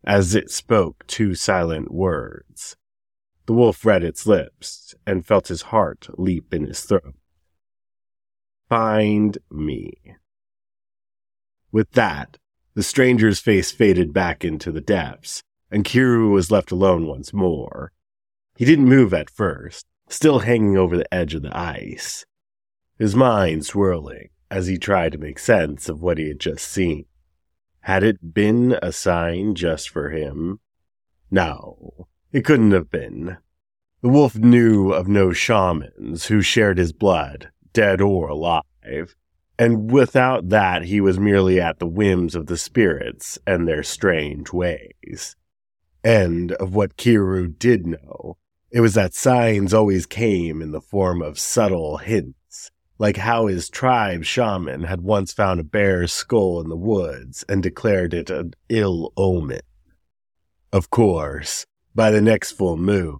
as 0.03 0.35
it 0.35 0.49
spoke 0.49 1.05
two 1.07 1.35
silent 1.35 1.91
words. 1.91 2.75
The 3.45 3.53
wolf 3.53 3.85
read 3.85 4.03
its 4.03 4.25
lips 4.25 4.95
and 5.05 5.25
felt 5.25 5.47
his 5.47 5.63
heart 5.63 6.07
leap 6.17 6.53
in 6.53 6.65
his 6.65 6.81
throat. 6.81 7.15
Find 8.69 9.37
me. 9.49 9.93
With 11.71 11.91
that, 11.91 12.37
the 12.75 12.83
stranger's 12.83 13.39
face 13.39 13.71
faded 13.71 14.13
back 14.13 14.45
into 14.45 14.71
the 14.71 14.81
depths, 14.81 15.43
and 15.71 15.83
Kiuru 15.83 16.31
was 16.31 16.51
left 16.51 16.71
alone 16.71 17.07
once 17.07 17.33
more. 17.33 17.91
He 18.55 18.65
didn't 18.65 18.85
move 18.85 19.13
at 19.13 19.29
first, 19.29 19.85
still 20.07 20.39
hanging 20.39 20.77
over 20.77 20.95
the 20.95 21.13
edge 21.13 21.33
of 21.33 21.41
the 21.41 21.55
ice, 21.55 22.25
his 22.97 23.15
mind 23.15 23.65
swirling 23.65 24.29
as 24.51 24.67
he 24.67 24.77
tried 24.77 25.11
to 25.11 25.17
make 25.17 25.39
sense 25.39 25.89
of 25.89 26.01
what 26.01 26.17
he 26.17 26.27
had 26.27 26.39
just 26.39 26.67
seen. 26.67 27.05
Had 27.81 28.03
it 28.03 28.33
been 28.33 28.77
a 28.81 28.91
sign 28.91 29.55
just 29.55 29.89
for 29.89 30.09
him? 30.09 30.59
No, 31.31 32.07
it 32.31 32.45
couldn't 32.45 32.71
have 32.71 32.89
been. 32.89 33.37
The 34.01 34.09
wolf 34.09 34.35
knew 34.35 34.91
of 34.91 35.07
no 35.07 35.33
shamans 35.33 36.27
who 36.27 36.41
shared 36.41 36.77
his 36.77 36.93
blood, 36.93 37.51
dead 37.73 38.01
or 38.01 38.29
alive, 38.29 39.15
and 39.57 39.91
without 39.91 40.49
that 40.49 40.83
he 40.83 41.01
was 41.01 41.19
merely 41.19 41.59
at 41.59 41.79
the 41.79 41.87
whims 41.87 42.33
of 42.33 42.47
the 42.47 42.57
spirits 42.57 43.37
and 43.45 43.67
their 43.67 43.83
strange 43.83 44.53
ways. 44.53 45.35
And 46.03 46.53
of 46.53 46.73
what 46.73 46.95
Kiuru 46.95 47.59
did 47.59 47.85
know, 47.85 48.37
it 48.71 48.79
was 48.79 48.93
that 48.93 49.13
signs 49.13 49.73
always 49.73 50.05
came 50.05 50.61
in 50.61 50.71
the 50.71 50.79
form 50.79 51.21
of 51.21 51.37
subtle 51.37 51.97
hints, 51.97 52.38
like 52.99 53.17
how 53.17 53.47
his 53.47 53.69
tribe 53.69 54.25
shaman 54.25 54.83
had 54.83 55.01
once 55.01 55.31
found 55.31 55.59
a 55.59 55.63
bear's 55.63 56.11
skull 56.11 56.59
in 56.61 56.67
the 56.67 56.75
woods 56.75 57.45
and 57.47 57.63
declared 57.63 58.13
it 58.13 58.29
an 58.29 58.53
ill 58.67 59.13
omen. 59.15 59.61
Of 60.73 60.89
course, 60.89 61.65
by 61.95 62.11
the 62.11 62.21
next 62.21 62.51
full 62.51 62.77
moon, 62.77 63.19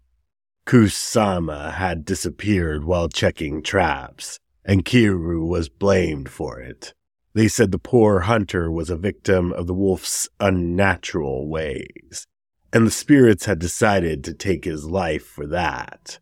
Kusama 0.65 1.73
had 1.73 2.05
disappeared 2.05 2.83
while 2.83 3.07
checking 3.07 3.63
traps, 3.63 4.37
and 4.63 4.85
Kiuru 4.85 5.47
was 5.47 5.69
blamed 5.69 6.29
for 6.29 6.59
it. 6.59 6.93
They 7.33 7.47
said 7.47 7.71
the 7.71 7.79
poor 7.79 8.21
hunter 8.21 8.69
was 8.69 8.89
a 8.89 8.97
victim 8.97 9.53
of 9.53 9.65
the 9.65 9.73
wolf's 9.73 10.27
unnatural 10.39 11.47
ways, 11.47 12.27
and 12.73 12.85
the 12.85 12.91
spirits 12.91 13.45
had 13.45 13.59
decided 13.59 14.23
to 14.25 14.33
take 14.33 14.65
his 14.65 14.85
life 14.85 15.25
for 15.25 15.47
that. 15.47 16.19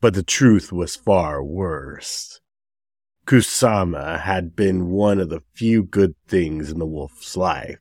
But 0.00 0.14
the 0.14 0.22
truth 0.22 0.72
was 0.72 0.96
far 0.96 1.42
worse. 1.44 2.40
Kusama 3.26 4.20
had 4.20 4.56
been 4.56 4.90
one 4.90 5.20
of 5.20 5.28
the 5.28 5.42
few 5.52 5.84
good 5.84 6.14
things 6.26 6.70
in 6.70 6.78
the 6.78 6.86
wolf's 6.86 7.36
life. 7.36 7.78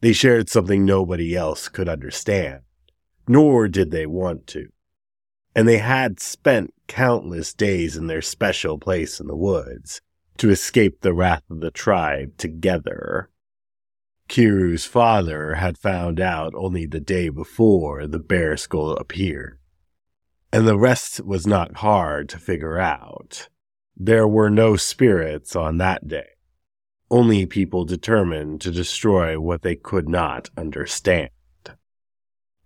They 0.00 0.12
shared 0.12 0.48
something 0.48 0.84
nobody 0.84 1.36
else 1.36 1.68
could 1.68 1.88
understand, 1.88 2.60
nor 3.28 3.68
did 3.68 3.90
they 3.90 4.06
want 4.06 4.46
to. 4.48 4.68
And 5.54 5.68
they 5.68 5.78
had 5.78 6.18
spent 6.18 6.74
countless 6.88 7.54
days 7.54 7.96
in 7.96 8.06
their 8.06 8.22
special 8.22 8.78
place 8.78 9.20
in 9.20 9.26
the 9.26 9.36
woods 9.36 10.00
to 10.38 10.50
escape 10.50 11.00
the 11.00 11.14
wrath 11.14 11.44
of 11.50 11.60
the 11.60 11.70
tribe 11.70 12.36
together. 12.36 13.30
Kiuru's 14.28 14.84
father 14.84 15.56
had 15.56 15.78
found 15.78 16.18
out 16.18 16.54
only 16.56 16.86
the 16.86 17.00
day 17.00 17.28
before 17.28 18.06
the 18.06 18.18
bear 18.18 18.56
skull 18.56 18.92
appeared. 18.92 19.58
And 20.52 20.66
the 20.66 20.78
rest 20.78 21.20
was 21.20 21.46
not 21.46 21.76
hard 21.76 22.28
to 22.30 22.38
figure 22.38 22.78
out. 22.78 23.48
There 23.96 24.26
were 24.26 24.50
no 24.50 24.76
spirits 24.76 25.54
on 25.54 25.78
that 25.78 26.08
day, 26.08 26.30
only 27.10 27.46
people 27.46 27.84
determined 27.84 28.60
to 28.62 28.70
destroy 28.70 29.38
what 29.38 29.62
they 29.62 29.76
could 29.76 30.08
not 30.08 30.50
understand. 30.56 31.30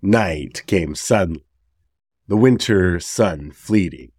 Night 0.00 0.62
came 0.66 0.94
suddenly, 0.94 1.44
the 2.26 2.36
winter 2.36 2.98
sun 3.00 3.50
fleeting, 3.50 4.12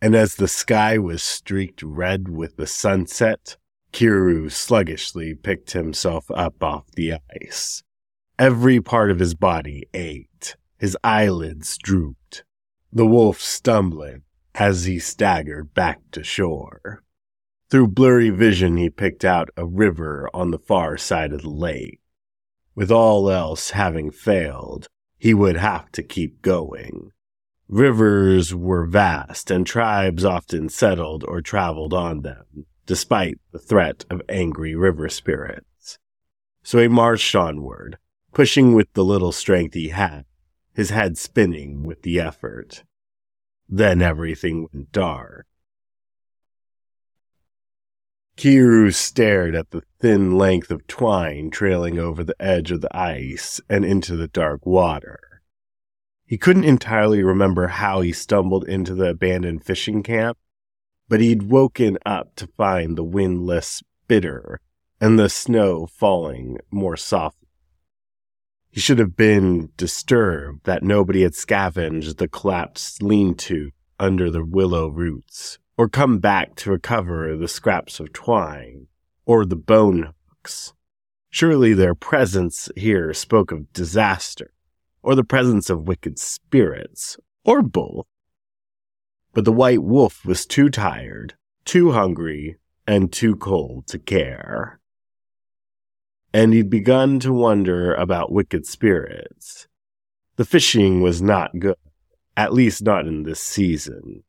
and 0.00 0.14
as 0.14 0.34
the 0.34 0.48
sky 0.48 0.98
was 0.98 1.22
streaked 1.22 1.82
red 1.82 2.28
with 2.28 2.56
the 2.56 2.66
sunset, 2.66 3.56
Kiuru 3.92 4.50
sluggishly 4.50 5.34
picked 5.34 5.72
himself 5.72 6.30
up 6.30 6.62
off 6.62 6.90
the 6.92 7.14
ice. 7.42 7.82
Every 8.38 8.80
part 8.80 9.10
of 9.10 9.18
his 9.18 9.34
body 9.34 9.86
ached. 9.94 10.56
His 10.78 10.96
eyelids 11.04 11.78
drooped. 11.78 12.44
The 12.92 13.06
wolf 13.06 13.40
stumbling 13.40 14.22
as 14.54 14.84
he 14.84 14.98
staggered 14.98 15.74
back 15.74 16.00
to 16.12 16.22
shore. 16.22 17.02
Through 17.70 17.88
blurry 17.88 18.30
vision, 18.30 18.76
he 18.76 18.90
picked 18.90 19.24
out 19.24 19.48
a 19.56 19.66
river 19.66 20.28
on 20.34 20.50
the 20.50 20.58
far 20.58 20.98
side 20.98 21.32
of 21.32 21.42
the 21.42 21.50
lake. 21.50 22.00
With 22.74 22.90
all 22.90 23.30
else 23.30 23.70
having 23.70 24.10
failed, 24.10 24.88
he 25.18 25.34
would 25.34 25.56
have 25.56 25.90
to 25.92 26.02
keep 26.02 26.42
going. 26.42 27.12
Rivers 27.68 28.54
were 28.54 28.86
vast, 28.86 29.50
and 29.50 29.66
tribes 29.66 30.24
often 30.24 30.68
settled 30.68 31.24
or 31.24 31.40
traveled 31.40 31.94
on 31.94 32.20
them 32.20 32.66
despite 32.86 33.38
the 33.52 33.58
threat 33.58 34.04
of 34.10 34.22
angry 34.28 34.74
river 34.74 35.08
spirits. 35.08 35.98
So 36.62 36.78
he 36.78 36.88
marched 36.88 37.34
onward, 37.34 37.98
pushing 38.32 38.74
with 38.74 38.92
the 38.92 39.04
little 39.04 39.32
strength 39.32 39.74
he 39.74 39.88
had, 39.88 40.24
his 40.74 40.90
head 40.90 41.18
spinning 41.18 41.82
with 41.82 42.02
the 42.02 42.20
effort. 42.20 42.84
Then 43.74 44.02
everything 44.02 44.68
went 44.70 44.92
dark. 44.92 45.46
Kiuru 48.36 48.92
stared 48.92 49.54
at 49.54 49.70
the 49.70 49.80
thin 49.98 50.36
length 50.36 50.70
of 50.70 50.86
twine 50.86 51.48
trailing 51.48 51.98
over 51.98 52.22
the 52.22 52.36
edge 52.38 52.70
of 52.70 52.82
the 52.82 52.94
ice 52.94 53.62
and 53.70 53.82
into 53.82 54.14
the 54.14 54.28
dark 54.28 54.66
water. 54.66 55.40
He 56.26 56.36
couldn't 56.36 56.64
entirely 56.64 57.22
remember 57.22 57.68
how 57.68 58.02
he 58.02 58.12
stumbled 58.12 58.68
into 58.68 58.94
the 58.94 59.08
abandoned 59.08 59.64
fishing 59.64 60.02
camp, 60.02 60.36
but 61.08 61.20
he'd 61.20 61.44
woken 61.44 61.96
up 62.04 62.36
to 62.36 62.48
find 62.48 62.94
the 62.94 63.02
wind 63.02 63.46
less 63.46 63.82
bitter 64.06 64.60
and 65.00 65.18
the 65.18 65.30
snow 65.30 65.86
falling 65.86 66.58
more 66.70 66.98
softly. 66.98 67.41
He 68.72 68.80
should 68.80 68.98
have 68.98 69.16
been 69.16 69.68
disturbed 69.76 70.64
that 70.64 70.82
nobody 70.82 71.22
had 71.22 71.34
scavenged 71.34 72.16
the 72.16 72.26
collapsed 72.26 73.02
lean 73.02 73.34
to 73.34 73.70
under 74.00 74.30
the 74.30 74.44
willow 74.44 74.88
roots, 74.88 75.58
or 75.76 75.90
come 75.90 76.18
back 76.18 76.56
to 76.56 76.70
recover 76.70 77.36
the 77.36 77.48
scraps 77.48 78.00
of 78.00 78.14
twine, 78.14 78.86
or 79.26 79.44
the 79.44 79.56
bone 79.56 80.14
hooks. 80.26 80.72
Surely 81.28 81.74
their 81.74 81.94
presence 81.94 82.70
here 82.74 83.12
spoke 83.12 83.52
of 83.52 83.70
disaster, 83.74 84.54
or 85.02 85.14
the 85.14 85.22
presence 85.22 85.68
of 85.68 85.86
wicked 85.86 86.18
spirits, 86.18 87.18
or 87.44 87.60
both. 87.60 88.06
But 89.34 89.44
the 89.44 89.52
white 89.52 89.82
wolf 89.82 90.24
was 90.24 90.46
too 90.46 90.70
tired, 90.70 91.34
too 91.66 91.92
hungry, 91.92 92.56
and 92.86 93.12
too 93.12 93.36
cold 93.36 93.86
to 93.88 93.98
care. 93.98 94.80
And 96.32 96.54
he'd 96.54 96.70
begun 96.70 97.20
to 97.20 97.32
wonder 97.32 97.94
about 97.94 98.32
wicked 98.32 98.66
spirits. 98.66 99.68
The 100.36 100.44
fishing 100.44 101.02
was 101.02 101.20
not 101.20 101.58
good, 101.58 101.76
at 102.36 102.54
least 102.54 102.82
not 102.82 103.06
in 103.06 103.24
this 103.24 103.40
season. 103.40 104.24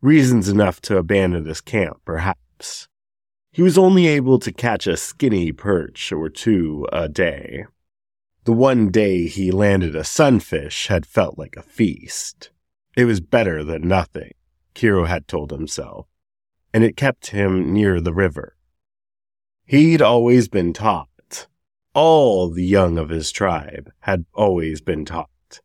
Reasons 0.00 0.48
enough 0.48 0.80
to 0.82 0.96
abandon 0.96 1.44
this 1.44 1.60
camp, 1.60 1.98
perhaps. 2.04 2.88
He 3.52 3.62
was 3.62 3.78
only 3.78 4.06
able 4.06 4.38
to 4.40 4.52
catch 4.52 4.86
a 4.86 4.96
skinny 4.96 5.52
perch 5.52 6.12
or 6.12 6.28
two 6.28 6.86
a 6.92 7.08
day. 7.08 7.66
The 8.44 8.52
one 8.52 8.90
day 8.90 9.26
he 9.26 9.50
landed 9.50 9.94
a 9.94 10.04
sunfish 10.04 10.88
had 10.88 11.06
felt 11.06 11.38
like 11.38 11.56
a 11.56 11.62
feast. 11.62 12.50
It 12.96 13.04
was 13.04 13.20
better 13.20 13.64
than 13.64 13.88
nothing, 13.88 14.32
Kiuru 14.74 15.06
had 15.06 15.26
told 15.26 15.50
himself, 15.50 16.06
and 16.72 16.84
it 16.84 16.96
kept 16.96 17.28
him 17.28 17.72
near 17.72 18.00
the 18.00 18.12
river. 18.12 18.56
He'd 19.64 20.02
always 20.02 20.48
been 20.48 20.72
taught, 20.72 21.08
all 21.94 22.50
the 22.50 22.64
young 22.64 22.98
of 22.98 23.08
his 23.08 23.30
tribe 23.30 23.90
had 24.00 24.24
always 24.34 24.80
been 24.80 25.04
taught, 25.04 25.60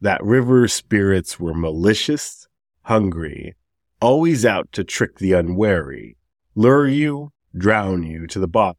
that 0.00 0.22
river 0.22 0.66
spirits 0.66 1.38
were 1.38 1.54
malicious, 1.54 2.48
hungry, 2.82 3.54
always 4.00 4.44
out 4.44 4.72
to 4.72 4.84
trick 4.84 5.18
the 5.18 5.32
unwary, 5.32 6.16
lure 6.54 6.88
you, 6.88 7.30
drown 7.56 8.02
you 8.02 8.26
to 8.26 8.38
the 8.38 8.48
bottom, 8.48 8.76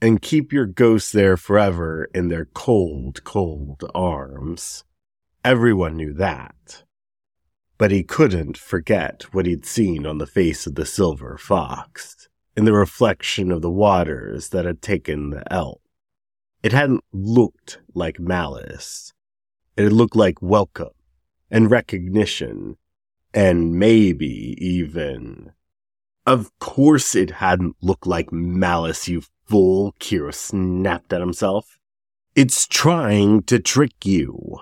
and 0.00 0.22
keep 0.22 0.52
your 0.52 0.66
ghosts 0.66 1.12
there 1.12 1.36
forever 1.36 2.08
in 2.14 2.28
their 2.28 2.46
cold, 2.46 3.24
cold 3.24 3.82
arms. 3.94 4.84
Everyone 5.44 5.96
knew 5.96 6.12
that 6.12 6.84
but 7.82 7.90
he 7.90 8.04
couldn't 8.04 8.56
forget 8.56 9.24
what 9.34 9.44
he'd 9.44 9.66
seen 9.66 10.06
on 10.06 10.18
the 10.18 10.24
face 10.24 10.68
of 10.68 10.76
the 10.76 10.86
silver 10.86 11.36
fox, 11.36 12.28
in 12.56 12.64
the 12.64 12.72
reflection 12.72 13.50
of 13.50 13.60
the 13.60 13.68
waters 13.68 14.50
that 14.50 14.64
had 14.64 14.80
taken 14.80 15.30
the 15.30 15.42
elk. 15.52 15.81
It 16.62 16.72
hadn't 16.72 17.04
looked 17.12 17.80
like 17.92 18.20
malice. 18.20 19.12
It 19.76 19.84
had 19.84 19.92
looked 19.92 20.14
like 20.14 20.40
welcome 20.40 20.92
and 21.50 21.70
recognition, 21.70 22.76
and 23.34 23.74
maybe 23.74 24.56
even. 24.58 25.52
Of 26.24 26.56
course 26.60 27.16
it 27.16 27.32
hadn't 27.32 27.76
looked 27.82 28.06
like 28.06 28.32
malice, 28.32 29.08
you 29.08 29.22
fool, 29.44 29.94
Kiuru 29.98 30.32
snapped 30.32 31.12
at 31.12 31.20
himself. 31.20 31.78
It's 32.36 32.66
trying 32.68 33.42
to 33.44 33.58
trick 33.58 34.06
you. 34.06 34.60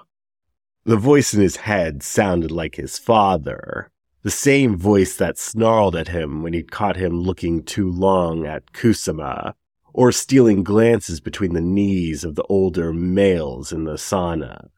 The 0.84 0.96
voice 0.96 1.34
in 1.34 1.42
his 1.42 1.56
head 1.56 2.02
sounded 2.02 2.50
like 2.50 2.76
his 2.76 2.98
father, 2.98 3.90
the 4.22 4.30
same 4.30 4.76
voice 4.76 5.16
that 5.16 5.38
snarled 5.38 5.94
at 5.94 6.08
him 6.08 6.42
when 6.42 6.54
he'd 6.54 6.72
caught 6.72 6.96
him 6.96 7.20
looking 7.20 7.62
too 7.62 7.90
long 7.90 8.46
at 8.46 8.72
Kusama, 8.72 9.54
or 9.92 10.12
stealing 10.12 10.62
glances 10.62 11.20
between 11.20 11.54
the 11.54 11.60
knees 11.60 12.24
of 12.24 12.34
the 12.34 12.44
older 12.44 12.92
males 12.92 13.72
in 13.72 13.84
the 13.84 13.94
sauna, 13.94 14.68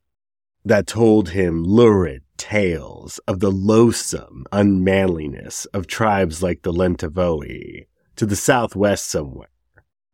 that 0.64 0.86
told 0.86 1.30
him 1.30 1.64
lurid 1.64 2.22
tales 2.36 3.18
of 3.26 3.40
the 3.40 3.50
loathsome 3.50 4.44
unmanliness 4.52 5.66
of 5.66 5.86
tribes 5.86 6.42
like 6.42 6.62
the 6.62 6.72
Lentavoi 6.72 7.86
to 8.16 8.26
the 8.26 8.36
southwest 8.36 9.06
somewhere, 9.06 9.50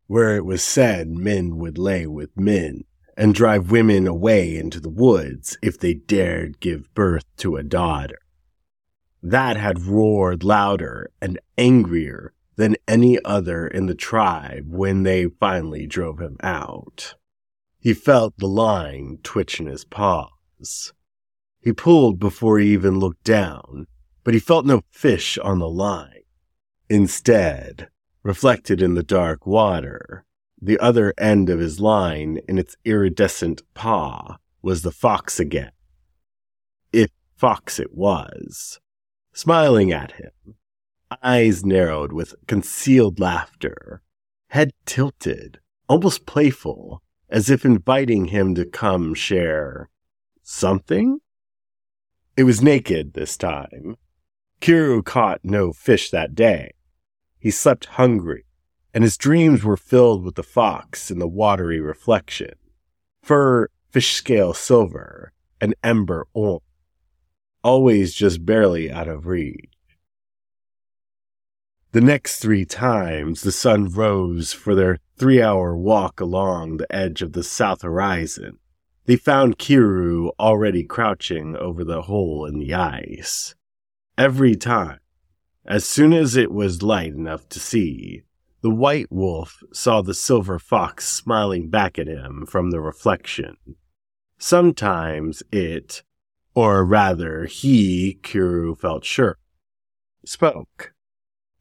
where 0.06 0.36
it 0.36 0.44
was 0.44 0.62
said 0.62 1.08
men 1.08 1.56
would 1.56 1.78
lay 1.78 2.06
with 2.06 2.38
men 2.38 2.84
and 3.16 3.34
drive 3.34 3.70
women 3.70 4.06
away 4.06 4.56
into 4.56 4.78
the 4.78 4.88
woods 4.88 5.58
if 5.60 5.78
they 5.78 5.94
dared 5.94 6.60
give 6.60 6.92
birth 6.94 7.24
to 7.36 7.56
a 7.56 7.62
daughter. 7.62 8.18
That 9.22 9.56
had 9.56 9.82
roared 9.82 10.44
louder 10.44 11.10
and 11.20 11.40
angrier 11.56 12.32
than 12.58 12.74
any 12.88 13.16
other 13.24 13.68
in 13.68 13.86
the 13.86 13.94
tribe 13.94 14.64
when 14.66 15.04
they 15.04 15.26
finally 15.38 15.86
drove 15.86 16.18
him 16.18 16.36
out. 16.42 17.14
He 17.78 17.94
felt 17.94 18.34
the 18.36 18.48
line 18.48 19.20
twitch 19.22 19.60
in 19.60 19.66
his 19.66 19.84
paws. 19.84 20.92
He 21.62 21.72
pulled 21.72 22.18
before 22.18 22.58
he 22.58 22.72
even 22.72 22.98
looked 22.98 23.22
down, 23.22 23.86
but 24.24 24.34
he 24.34 24.40
felt 24.40 24.66
no 24.66 24.82
fish 24.90 25.38
on 25.38 25.60
the 25.60 25.68
line. 25.68 26.24
Instead, 26.90 27.90
reflected 28.24 28.82
in 28.82 28.94
the 28.94 29.04
dark 29.04 29.46
water, 29.46 30.24
the 30.60 30.80
other 30.80 31.14
end 31.16 31.48
of 31.48 31.60
his 31.60 31.78
line 31.78 32.40
in 32.48 32.58
its 32.58 32.76
iridescent 32.84 33.62
paw 33.74 34.36
was 34.62 34.82
the 34.82 34.90
fox 34.90 35.38
again. 35.38 35.70
If 36.92 37.10
fox 37.36 37.78
it 37.78 37.94
was, 37.94 38.80
smiling 39.32 39.92
at 39.92 40.12
him, 40.12 40.32
eyes 41.22 41.64
narrowed 41.64 42.12
with 42.12 42.34
concealed 42.46 43.18
laughter, 43.20 44.02
head 44.48 44.72
tilted, 44.84 45.60
almost 45.88 46.26
playful, 46.26 47.02
as 47.28 47.50
if 47.50 47.64
inviting 47.64 48.26
him 48.26 48.54
to 48.54 48.64
come 48.64 49.14
share 49.14 49.88
something? 50.42 51.20
It 52.36 52.44
was 52.44 52.62
naked 52.62 53.14
this 53.14 53.36
time. 53.36 53.96
Kiuru 54.60 55.04
caught 55.04 55.40
no 55.42 55.72
fish 55.72 56.10
that 56.10 56.34
day. 56.34 56.72
He 57.38 57.50
slept 57.50 57.86
hungry, 57.86 58.44
and 58.92 59.04
his 59.04 59.16
dreams 59.16 59.62
were 59.62 59.76
filled 59.76 60.24
with 60.24 60.34
the 60.34 60.42
fox 60.42 61.10
in 61.10 61.18
the 61.18 61.28
watery 61.28 61.80
reflection, 61.80 62.54
fur 63.22 63.68
fish 63.90 64.12
scale 64.12 64.54
silver, 64.54 65.32
and 65.60 65.74
ember 65.82 66.26
orange, 66.32 66.62
always 67.62 68.14
just 68.14 68.44
barely 68.44 68.90
out 68.90 69.08
of 69.08 69.26
reach. 69.26 69.77
The 71.92 72.00
next 72.02 72.40
three 72.40 72.66
times 72.66 73.40
the 73.40 73.52
sun 73.52 73.88
rose 73.88 74.52
for 74.52 74.74
their 74.74 74.98
three 75.16 75.40
hour 75.40 75.74
walk 75.74 76.20
along 76.20 76.76
the 76.76 76.94
edge 76.94 77.22
of 77.22 77.32
the 77.32 77.42
south 77.42 77.80
horizon, 77.80 78.58
they 79.06 79.16
found 79.16 79.58
Kiuru 79.58 80.30
already 80.38 80.84
crouching 80.84 81.56
over 81.56 81.84
the 81.84 82.02
hole 82.02 82.44
in 82.44 82.58
the 82.58 82.74
ice. 82.74 83.54
Every 84.18 84.54
time, 84.54 84.98
as 85.64 85.86
soon 85.86 86.12
as 86.12 86.36
it 86.36 86.52
was 86.52 86.82
light 86.82 87.14
enough 87.14 87.48
to 87.48 87.58
see, 87.58 88.22
the 88.60 88.70
white 88.70 89.10
wolf 89.10 89.62
saw 89.72 90.02
the 90.02 90.12
silver 90.12 90.58
fox 90.58 91.08
smiling 91.08 91.70
back 91.70 91.98
at 91.98 92.06
him 92.06 92.44
from 92.44 92.70
the 92.70 92.80
reflection. 92.82 93.56
Sometimes 94.36 95.42
it, 95.50 96.02
or 96.54 96.84
rather 96.84 97.46
he, 97.46 98.18
Kiuru 98.22 98.78
felt 98.78 99.06
sure, 99.06 99.38
spoke. 100.26 100.92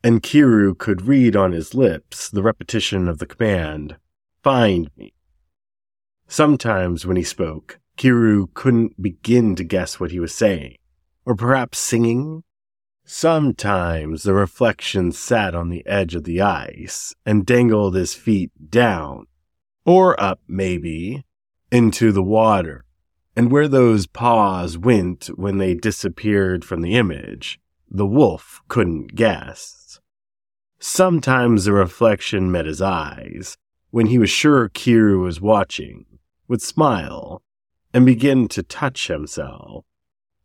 And 0.07 0.23
Kiuru 0.23 0.77
could 0.77 1.05
read 1.05 1.35
on 1.35 1.51
his 1.51 1.75
lips 1.75 2.29
the 2.29 2.41
repetition 2.41 3.09
of 3.09 3.17
the 3.17 3.25
command, 3.25 3.97
Find 4.41 4.89
me. 4.95 5.11
Sometimes 6.29 7.05
when 7.05 7.17
he 7.17 7.23
spoke, 7.23 7.81
Kiuru 7.97 8.53
couldn't 8.53 9.01
begin 9.01 9.53
to 9.57 9.65
guess 9.65 9.99
what 9.99 10.11
he 10.11 10.21
was 10.21 10.33
saying, 10.33 10.77
or 11.25 11.35
perhaps 11.35 11.77
singing 11.77 12.45
Sometimes 13.03 14.23
the 14.23 14.33
reflection 14.33 15.11
sat 15.11 15.53
on 15.53 15.67
the 15.67 15.85
edge 15.85 16.15
of 16.15 16.23
the 16.23 16.39
ice 16.39 17.13
and 17.25 17.45
dangled 17.45 17.95
his 17.95 18.13
feet 18.13 18.51
down, 18.69 19.27
or 19.83 20.17
up 20.23 20.39
maybe, 20.47 21.25
into 21.69 22.13
the 22.13 22.23
water. 22.23 22.85
And 23.35 23.51
where 23.51 23.67
those 23.67 24.07
paws 24.07 24.77
went 24.77 25.25
when 25.35 25.57
they 25.57 25.73
disappeared 25.73 26.63
from 26.63 26.79
the 26.79 26.95
image, 26.95 27.59
the 27.91 28.07
wolf 28.07 28.61
couldn't 28.69 29.13
guess. 29.13 29.76
Sometimes 30.79 31.65
the 31.65 31.73
reflection 31.73 32.51
met 32.51 32.65
his 32.65 32.81
eyes, 32.81 33.57
when 33.89 34.07
he 34.07 34.19
was 34.19 34.29
sure 34.29 34.69
Kiuru 34.69 35.23
was 35.23 35.41
watching, 35.41 36.05
would 36.47 36.61
smile 36.61 37.41
and 37.93 38.05
begin 38.05 38.47
to 38.49 38.61
touch 38.61 39.07
himself. 39.07 39.85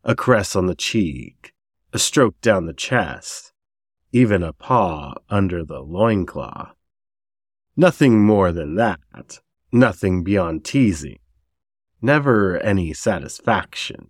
A 0.03 0.15
caress 0.15 0.55
on 0.55 0.65
the 0.65 0.75
cheek, 0.75 1.53
a 1.93 1.99
stroke 1.99 2.39
down 2.41 2.65
the 2.65 2.73
chest, 2.73 3.53
even 4.11 4.43
a 4.43 4.53
paw 4.53 5.13
under 5.29 5.63
the 5.63 5.79
loincloth. 5.79 6.75
Nothing 7.77 8.23
more 8.25 8.51
than 8.51 8.75
that, 8.75 9.39
nothing 9.71 10.23
beyond 10.23 10.65
teasing, 10.65 11.19
never 12.01 12.57
any 12.57 12.91
satisfaction. 12.93 14.09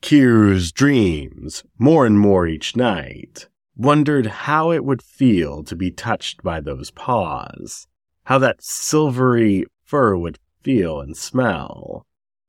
Kiuru's 0.00 0.72
dreams, 0.72 1.64
more 1.78 2.06
and 2.06 2.18
more 2.18 2.46
each 2.46 2.74
night, 2.74 3.48
wondered 3.80 4.26
how 4.26 4.70
it 4.70 4.84
would 4.84 5.00
feel 5.00 5.64
to 5.64 5.74
be 5.74 5.90
touched 5.90 6.42
by 6.42 6.60
those 6.60 6.90
paws, 6.90 7.86
how 8.24 8.38
that 8.38 8.62
silvery 8.62 9.64
fur 9.84 10.14
would 10.14 10.38
feel 10.62 11.00
and 11.00 11.16
smell. 11.16 12.06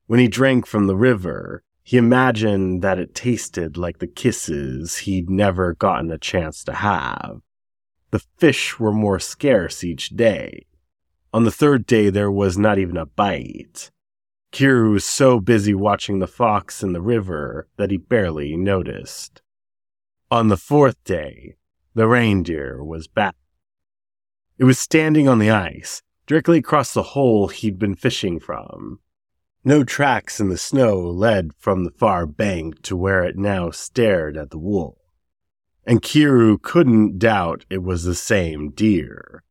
When 0.08 0.20
he 0.20 0.28
drank 0.28 0.65
from 0.65 0.88
the 0.88 0.96
river, 0.96 1.63
he 1.84 1.96
imagined 1.96 2.82
that 2.82 3.00
it 3.00 3.15
tasted 3.15 3.78
like 3.78 4.00
the 4.00 4.08
kisses 4.08 4.98
he'd 4.98 5.30
never 5.30 5.74
gotten 5.74 6.12
a 6.12 6.17
chance 6.17 6.65
to 6.65 6.74
have. 6.74 7.39
The 8.12 8.24
fish 8.38 8.78
were 8.78 8.91
more 8.91 9.20
scarce 9.20 9.86
each 9.86 10.10
day. 10.10 10.65
On 11.34 11.46
the 11.46 11.52
third 11.52 11.86
day, 11.86 12.10
there 12.10 12.32
was 12.32 12.58
not 12.58 12.78
even 12.78 12.98
a 12.98 13.06
bite. 13.06 13.89
Kiuru 14.52 14.91
was 14.91 15.06
so 15.06 15.39
busy 15.39 15.74
watching 15.74 16.20
the 16.20 16.28
fox 16.28 16.84
in 16.84 16.91
the 16.91 17.02
river 17.02 17.70
that 17.78 17.89
he 17.89 17.96
barely 17.96 18.58
noticed. 18.58 19.41
On 20.32 20.48
the 20.48 20.56
fourth 20.56 21.04
day, 21.04 21.58
the 21.94 22.08
reindeer 22.08 22.82
was 22.82 23.10
back. 23.10 23.36
It 24.58 24.63
was 24.63 24.80
standing 24.80 25.28
on 25.28 25.39
the 25.39 25.50
ice, 25.50 26.04
directly 26.26 26.60
across 26.60 26.94
the 26.94 27.04
hole 27.04 27.50
he'd 27.50 27.78
been 27.78 27.96
fishing 27.96 28.39
from. 28.39 29.02
No 29.65 29.84
tracks 29.84 30.39
in 30.39 30.48
the 30.48 30.58
snow 30.58 31.02
led 31.02 31.52
from 31.58 31.84
the 31.84 31.91
far 31.91 32.26
bank 32.26 32.82
to 32.84 32.96
where 32.96 33.26
it 33.26 33.38
now 33.38 33.72
stared 33.72 34.38
at 34.38 34.52
the 34.52 34.58
wolf. 34.58 34.98
And 35.86 36.02
Kiuru 36.02 36.62
couldn't 36.62 37.20
doubt 37.20 37.65
it 37.70 37.84
was 37.84 38.06
the 38.06 38.15
same 38.15 38.72
deer. 38.72 39.44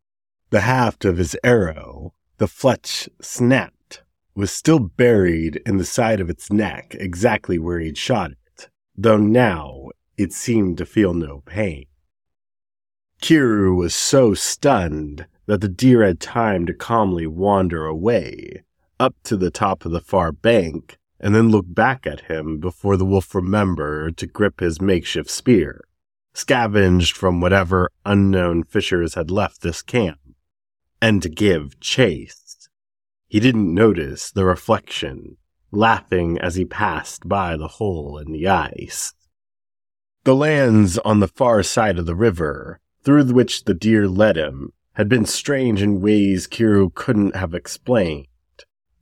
The 0.48 0.62
haft 0.62 1.04
of 1.04 1.18
his 1.18 1.36
arrow, 1.44 2.14
the 2.38 2.48
fletch 2.48 3.06
snapped, 3.20 4.02
was 4.34 4.50
still 4.50 4.78
buried 4.78 5.60
in 5.66 5.76
the 5.76 5.84
side 5.84 6.20
of 6.20 6.30
its 6.30 6.50
neck 6.50 6.96
exactly 6.98 7.58
where 7.58 7.80
he'd 7.80 7.98
shot 7.98 8.30
it, 8.30 8.70
though 8.96 9.18
now 9.18 9.90
it 10.20 10.34
seemed 10.34 10.76
to 10.76 10.84
feel 10.84 11.14
no 11.14 11.42
pain. 11.46 11.86
Kiuru 13.22 13.74
was 13.74 13.94
so 13.94 14.34
stunned 14.34 15.26
that 15.46 15.62
the 15.62 15.68
deer 15.68 16.04
had 16.04 16.20
time 16.20 16.66
to 16.66 16.74
calmly 16.74 17.26
wander 17.26 17.86
away, 17.86 18.62
up 18.98 19.14
to 19.24 19.36
the 19.36 19.50
top 19.50 19.86
of 19.86 19.92
the 19.92 20.00
far 20.00 20.30
bank 20.30 20.98
and 21.18 21.34
then 21.34 21.48
look 21.48 21.64
back 21.68 22.06
at 22.06 22.20
him 22.22 22.58
before 22.58 22.98
the 22.98 23.04
wolf 23.04 23.34
remembered 23.34 24.18
to 24.18 24.26
grip 24.26 24.60
his 24.60 24.80
makeshift 24.80 25.30
spear, 25.30 25.84
scavenged 26.34 27.16
from 27.16 27.40
whatever 27.40 27.90
unknown 28.04 28.62
fishers 28.64 29.14
had 29.14 29.30
left 29.30 29.62
this 29.62 29.80
camp, 29.80 30.20
and 31.00 31.22
to 31.22 31.30
give 31.30 31.80
chase. 31.80 32.68
He 33.26 33.40
didn't 33.40 33.72
notice 33.72 34.30
the 34.30 34.44
reflection, 34.44 35.38
laughing 35.70 36.38
as 36.38 36.56
he 36.56 36.64
passed 36.66 37.26
by 37.26 37.56
the 37.56 37.68
hole 37.68 38.18
in 38.18 38.32
the 38.32 38.48
ice. 38.48 39.14
The 40.24 40.34
lands 40.34 40.98
on 40.98 41.20
the 41.20 41.28
far 41.28 41.62
side 41.62 41.98
of 41.98 42.04
the 42.04 42.14
river, 42.14 42.78
through 43.04 43.24
which 43.32 43.64
the 43.64 43.72
deer 43.72 44.06
led 44.06 44.36
him, 44.36 44.74
had 44.92 45.08
been 45.08 45.24
strange 45.24 45.80
in 45.80 46.02
ways 46.02 46.46
Kiuru 46.46 46.92
couldn't 46.94 47.34
have 47.34 47.54
explained. 47.54 48.26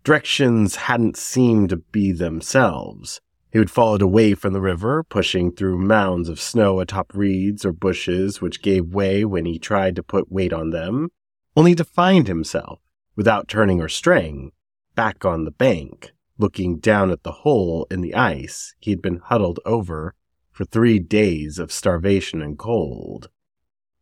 Directions 0.04 0.76
hadn't 0.76 1.16
seemed 1.16 1.70
to 1.70 1.78
be 1.78 2.12
themselves. 2.12 3.20
He 3.52 3.58
would 3.58 3.70
followed 3.70 4.00
away 4.00 4.34
from 4.34 4.52
the 4.52 4.60
river, 4.60 5.02
pushing 5.02 5.50
through 5.50 5.78
mounds 5.78 6.28
of 6.28 6.40
snow 6.40 6.78
atop 6.78 7.12
reeds 7.12 7.64
or 7.64 7.72
bushes 7.72 8.40
which 8.40 8.62
gave 8.62 8.94
way 8.94 9.24
when 9.24 9.44
he 9.44 9.58
tried 9.58 9.96
to 9.96 10.04
put 10.04 10.30
weight 10.30 10.52
on 10.52 10.70
them, 10.70 11.08
only 11.56 11.74
to 11.74 11.84
find 11.84 12.28
himself, 12.28 12.78
without 13.16 13.48
turning 13.48 13.80
or 13.80 13.88
straying, 13.88 14.52
back 14.94 15.24
on 15.24 15.44
the 15.44 15.50
bank, 15.50 16.12
looking 16.38 16.78
down 16.78 17.10
at 17.10 17.24
the 17.24 17.42
hole 17.42 17.88
in 17.90 18.02
the 18.02 18.14
ice 18.14 18.76
he'd 18.78 19.02
been 19.02 19.16
huddled 19.16 19.58
over 19.66 20.14
for 20.58 20.64
three 20.64 20.98
days 20.98 21.60
of 21.60 21.70
starvation 21.70 22.42
and 22.42 22.58
cold. 22.58 23.30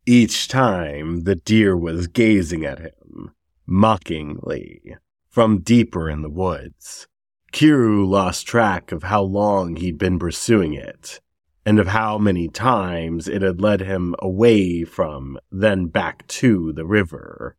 Each 0.07 0.47
time 0.47 1.21
the 1.21 1.35
deer 1.35 1.77
was 1.77 2.07
gazing 2.07 2.65
at 2.65 2.79
him, 2.79 3.29
mockingly, 3.67 4.97
from 5.29 5.59
deeper 5.59 6.09
in 6.09 6.23
the 6.23 6.31
woods. 6.31 7.05
Kiuru 7.53 8.07
lost 8.07 8.47
track 8.47 8.91
of 8.91 9.03
how 9.03 9.21
long 9.21 9.75
he'd 9.75 9.99
been 9.99 10.17
pursuing 10.17 10.73
it, 10.73 11.21
and 11.63 11.77
of 11.77 11.89
how 11.89 12.17
many 12.17 12.47
times 12.47 13.27
it 13.27 13.43
had 13.43 13.61
led 13.61 13.81
him 13.81 14.15
away 14.17 14.83
from, 14.83 15.37
then 15.51 15.85
back 15.85 16.25
to 16.25 16.73
the 16.73 16.87
river. 16.87 17.55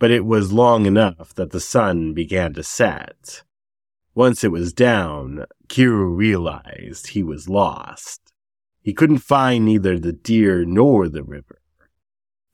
But 0.00 0.10
it 0.10 0.24
was 0.24 0.52
long 0.52 0.84
enough 0.84 1.32
that 1.36 1.52
the 1.52 1.60
sun 1.60 2.12
began 2.12 2.54
to 2.54 2.64
set. 2.64 3.44
Once 4.16 4.42
it 4.42 4.50
was 4.50 4.72
down, 4.72 5.44
Kiuru 5.68 6.16
realized 6.16 7.08
he 7.08 7.22
was 7.22 7.50
lost. 7.50 8.32
He 8.80 8.94
couldn't 8.94 9.18
find 9.18 9.66
neither 9.66 9.98
the 9.98 10.14
deer 10.14 10.64
nor 10.64 11.06
the 11.06 11.22
river. 11.22 11.60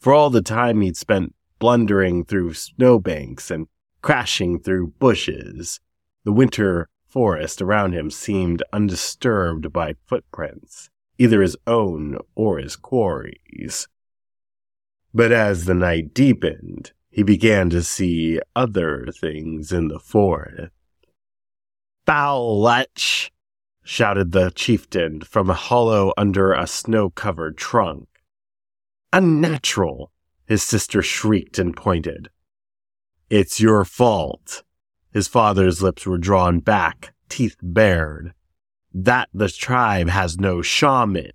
For 0.00 0.12
all 0.12 0.28
the 0.28 0.42
time 0.42 0.80
he'd 0.80 0.96
spent 0.96 1.36
blundering 1.60 2.24
through 2.24 2.54
snowbanks 2.54 3.48
and 3.48 3.68
crashing 4.02 4.58
through 4.58 4.94
bushes, 4.98 5.78
the 6.24 6.32
winter 6.32 6.88
forest 7.06 7.62
around 7.62 7.92
him 7.92 8.10
seemed 8.10 8.64
undisturbed 8.72 9.72
by 9.72 9.94
footprints, 10.04 10.90
either 11.16 11.42
his 11.42 11.56
own 11.68 12.18
or 12.34 12.58
his 12.58 12.74
quarry's. 12.74 13.86
But 15.14 15.30
as 15.30 15.66
the 15.66 15.74
night 15.74 16.12
deepened, 16.12 16.90
he 17.08 17.22
began 17.22 17.70
to 17.70 17.84
see 17.84 18.40
other 18.56 19.06
things 19.20 19.70
in 19.70 19.86
the 19.86 20.00
forest. 20.00 20.72
Foul 22.04 22.60
lech! 22.60 23.30
shouted 23.84 24.32
the 24.32 24.50
chieftain 24.50 25.20
from 25.20 25.50
a 25.50 25.54
hollow 25.54 26.12
under 26.16 26.52
a 26.52 26.66
snow 26.66 27.10
covered 27.10 27.56
trunk. 27.56 28.08
Unnatural! 29.12 30.10
his 30.46 30.62
sister 30.62 31.02
shrieked 31.02 31.58
and 31.58 31.76
pointed. 31.76 32.28
It's 33.30 33.60
your 33.60 33.84
fault, 33.84 34.62
his 35.12 35.28
father's 35.28 35.82
lips 35.82 36.06
were 36.06 36.18
drawn 36.18 36.60
back, 36.60 37.14
teeth 37.28 37.56
bared. 37.62 38.34
That 38.92 39.28
the 39.32 39.48
tribe 39.48 40.08
has 40.08 40.38
no 40.38 40.60
shaman. 40.60 41.32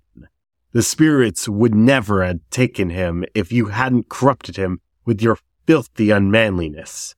The 0.72 0.82
spirits 0.82 1.48
would 1.48 1.74
never 1.74 2.24
have 2.24 2.40
taken 2.50 2.90
him 2.90 3.24
if 3.34 3.50
you 3.50 3.66
hadn't 3.66 4.08
corrupted 4.08 4.56
him 4.56 4.80
with 5.04 5.22
your 5.22 5.38
filthy 5.66 6.10
unmanliness. 6.10 7.14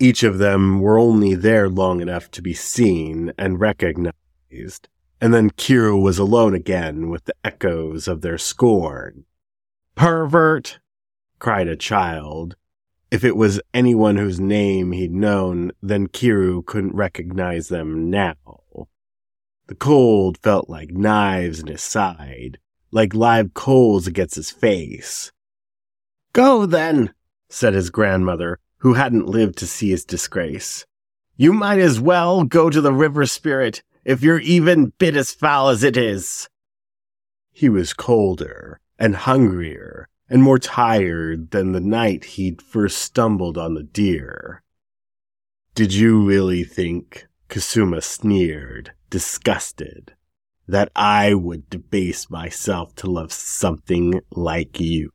Each 0.00 0.22
of 0.22 0.38
them 0.38 0.80
were 0.80 0.98
only 0.98 1.34
there 1.34 1.68
long 1.68 2.00
enough 2.00 2.30
to 2.32 2.42
be 2.42 2.54
seen 2.54 3.32
and 3.36 3.60
recognized, 3.60 4.88
and 5.20 5.34
then 5.34 5.50
Kiuru 5.50 6.00
was 6.00 6.18
alone 6.18 6.54
again 6.54 7.08
with 7.08 7.24
the 7.24 7.34
echoes 7.44 8.06
of 8.06 8.20
their 8.20 8.38
scorn. 8.38 9.24
Pervert! 9.96 10.78
cried 11.40 11.66
a 11.66 11.76
child, 11.76 12.54
if 13.10 13.24
it 13.24 13.36
was 13.36 13.60
anyone 13.72 14.16
whose 14.16 14.38
name 14.38 14.92
he'd 14.92 15.12
known, 15.12 15.72
then 15.82 16.08
Kiuru 16.08 16.64
couldn't 16.64 16.94
recognize 16.94 17.68
them 17.68 18.10
now. 18.10 18.34
The 19.66 19.74
cold 19.74 20.38
felt 20.38 20.68
like 20.68 20.92
knives 20.92 21.60
in 21.60 21.66
his 21.66 21.82
side, 21.82 22.58
like 22.90 23.14
live 23.14 23.54
coals 23.54 24.06
against 24.06 24.34
his 24.34 24.50
face. 24.50 25.32
Go 26.32 26.66
then, 26.66 27.14
said 27.48 27.74
his 27.74 27.90
grandmother, 27.90 28.58
who 28.78 28.94
hadn't 28.94 29.28
lived 29.28 29.58
to 29.58 29.66
see 29.66 29.90
his 29.90 30.04
disgrace. 30.04 30.86
You 31.36 31.52
might 31.52 31.78
as 31.78 32.00
well 32.00 32.44
go 32.44 32.70
to 32.70 32.80
the 32.80 32.92
river 32.92 33.26
spirit 33.26 33.82
if 34.04 34.22
you're 34.22 34.40
even 34.40 34.92
bit 34.98 35.16
as 35.16 35.32
foul 35.32 35.68
as 35.68 35.82
it 35.82 35.96
is. 35.96 36.48
He 37.52 37.68
was 37.68 37.92
colder 37.92 38.80
and 38.98 39.14
hungrier 39.14 40.08
and 40.28 40.42
more 40.42 40.58
tired 40.58 41.50
than 41.50 41.72
the 41.72 41.80
night 41.80 42.24
he'd 42.24 42.62
first 42.62 42.98
stumbled 42.98 43.56
on 43.56 43.74
the 43.74 43.82
deer. 43.82 44.62
Did 45.74 45.94
you 45.94 46.24
really 46.24 46.64
think, 46.64 47.26
Kusama 47.48 48.02
sneered, 48.02 48.92
disgusted, 49.10 50.14
that 50.66 50.90
I 50.94 51.34
would 51.34 51.70
debase 51.70 52.28
myself 52.28 52.94
to 52.96 53.10
love 53.10 53.32
something 53.32 54.20
like 54.30 54.80
you? 54.80 55.10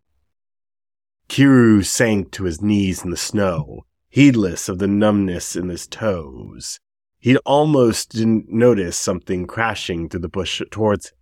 Kiuru 1.34 1.84
sank 1.84 2.30
to 2.34 2.44
his 2.44 2.62
knees 2.62 3.04
in 3.04 3.10
the 3.10 3.18
snow, 3.18 3.88
heedless 4.08 4.70
of 4.70 4.78
the 4.78 4.86
numbness 4.86 5.56
in 5.56 5.70
his 5.70 5.88
toes. 5.88 6.80
He'd 7.18 7.38
almost 7.38 8.12
didn't 8.12 8.50
notice 8.50 9.00
something 9.00 9.48
crashing 9.48 10.10
through 10.10 10.20
the 10.20 10.30
bush 10.30 10.62
towards 10.70 11.08
him. 11.08 11.18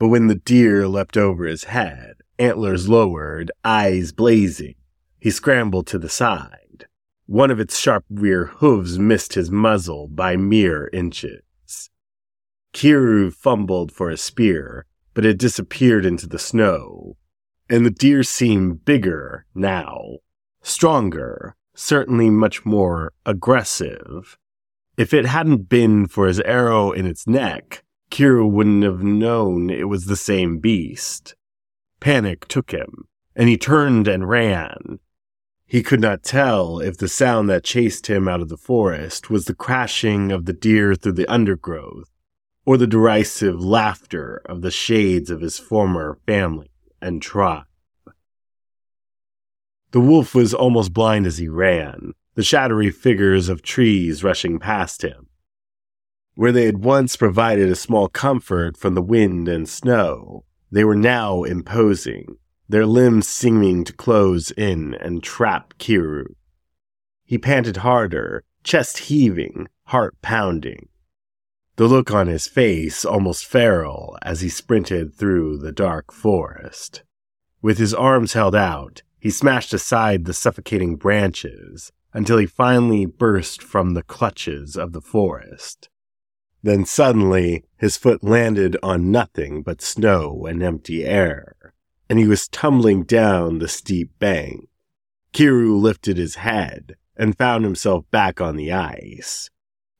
But 0.00 0.08
when 0.08 0.26
the 0.26 0.34
deer 0.34 0.88
leapt 0.88 1.16
over 1.16 1.46
his 1.46 1.64
head, 1.70 2.14
antlers 2.36 2.88
lowered, 2.88 3.52
eyes 3.64 4.10
blazing. 4.10 4.74
He 5.20 5.30
scrambled 5.30 5.86
to 5.86 6.00
the 6.00 6.08
side. 6.08 6.86
One 7.26 7.52
of 7.52 7.60
its 7.60 7.78
sharp 7.78 8.04
rear 8.10 8.46
hooves 8.56 8.98
missed 8.98 9.34
his 9.34 9.52
muzzle 9.52 10.08
by 10.08 10.34
mere 10.34 10.90
inches. 10.92 11.90
Kiuru 12.74 13.32
fumbled 13.32 13.92
for 13.92 14.10
a 14.10 14.16
spear, 14.16 14.84
but 15.14 15.24
it 15.24 15.38
disappeared 15.38 16.04
into 16.04 16.26
the 16.26 16.40
snow. 16.40 17.16
And 17.68 17.84
the 17.84 17.90
deer 17.90 18.22
seemed 18.22 18.84
bigger 18.84 19.44
now, 19.54 20.18
stronger, 20.62 21.56
certainly 21.74 22.30
much 22.30 22.64
more 22.64 23.12
aggressive. 23.24 24.38
If 24.96 25.12
it 25.12 25.26
hadn't 25.26 25.68
been 25.68 26.06
for 26.06 26.26
his 26.28 26.40
arrow 26.40 26.92
in 26.92 27.06
its 27.06 27.26
neck, 27.26 27.82
Kiuru 28.10 28.48
wouldn't 28.48 28.84
have 28.84 29.02
known 29.02 29.68
it 29.68 29.88
was 29.88 30.06
the 30.06 30.16
same 30.16 30.58
beast. 30.58 31.34
Panic 31.98 32.46
took 32.46 32.70
him, 32.70 33.08
and 33.34 33.48
he 33.48 33.58
turned 33.58 34.06
and 34.06 34.28
ran. 34.28 35.00
He 35.66 35.82
could 35.82 36.00
not 36.00 36.22
tell 36.22 36.78
if 36.78 36.96
the 36.96 37.08
sound 37.08 37.50
that 37.50 37.64
chased 37.64 38.06
him 38.06 38.28
out 38.28 38.40
of 38.40 38.48
the 38.48 38.56
forest 38.56 39.28
was 39.28 39.46
the 39.46 39.54
crashing 39.54 40.30
of 40.30 40.44
the 40.44 40.52
deer 40.52 40.94
through 40.94 41.12
the 41.12 41.26
undergrowth, 41.26 42.12
or 42.64 42.76
the 42.76 42.86
derisive 42.86 43.60
laughter 43.60 44.40
of 44.46 44.62
the 44.62 44.70
shades 44.70 45.30
of 45.30 45.40
his 45.40 45.58
former 45.58 46.20
family 46.26 46.70
and 47.00 47.20
tribe. 47.22 47.64
The 49.92 50.00
wolf 50.00 50.34
was 50.34 50.52
almost 50.52 50.92
blind 50.92 51.26
as 51.26 51.38
he 51.38 51.48
ran, 51.48 52.12
the 52.34 52.42
shadowy 52.42 52.90
figures 52.90 53.48
of 53.48 53.62
trees 53.62 54.22
rushing 54.22 54.58
past 54.58 55.02
him. 55.02 55.28
Where 56.34 56.52
they 56.52 56.66
had 56.66 56.84
once 56.84 57.16
provided 57.16 57.70
a 57.70 57.76
small 57.76 58.08
comfort 58.08 58.76
from 58.76 58.94
the 58.94 59.02
wind 59.02 59.48
and 59.48 59.68
snow, 59.68 60.44
they 60.70 60.84
were 60.84 60.96
now 60.96 61.44
imposing, 61.44 62.36
their 62.68 62.84
limbs 62.84 63.26
seeming 63.26 63.84
to 63.84 63.92
close 63.92 64.50
in 64.50 64.94
and 64.94 65.22
trap 65.22 65.74
Kiuru. 65.78 66.34
He 67.24 67.38
panted 67.38 67.78
harder, 67.78 68.44
chest 68.64 68.98
heaving, 68.98 69.68
heart 69.84 70.20
pounding. 70.20 70.88
The 71.76 71.86
look 71.86 72.10
on 72.10 72.26
his 72.26 72.46
face 72.46 73.04
almost 73.04 73.44
feral 73.44 74.16
as 74.22 74.40
he 74.40 74.48
sprinted 74.48 75.14
through 75.14 75.58
the 75.58 75.72
dark 75.72 76.10
forest. 76.10 77.02
With 77.60 77.76
his 77.76 77.92
arms 77.92 78.32
held 78.32 78.54
out, 78.54 79.02
he 79.18 79.30
smashed 79.30 79.74
aside 79.74 80.24
the 80.24 80.32
suffocating 80.32 80.96
branches 80.96 81.92
until 82.14 82.38
he 82.38 82.46
finally 82.46 83.04
burst 83.04 83.62
from 83.62 83.92
the 83.92 84.02
clutches 84.02 84.76
of 84.76 84.92
the 84.92 85.02
forest. 85.02 85.90
Then 86.62 86.86
suddenly 86.86 87.64
his 87.76 87.98
foot 87.98 88.24
landed 88.24 88.78
on 88.82 89.10
nothing 89.10 89.62
but 89.62 89.82
snow 89.82 90.46
and 90.46 90.62
empty 90.62 91.04
air, 91.04 91.74
and 92.08 92.18
he 92.18 92.26
was 92.26 92.48
tumbling 92.48 93.02
down 93.02 93.58
the 93.58 93.68
steep 93.68 94.18
bank. 94.18 94.68
Kiuru 95.34 95.78
lifted 95.78 96.16
his 96.16 96.36
head 96.36 96.96
and 97.16 97.36
found 97.36 97.64
himself 97.64 98.10
back 98.10 98.40
on 98.40 98.56
the 98.56 98.72
ice, 98.72 99.50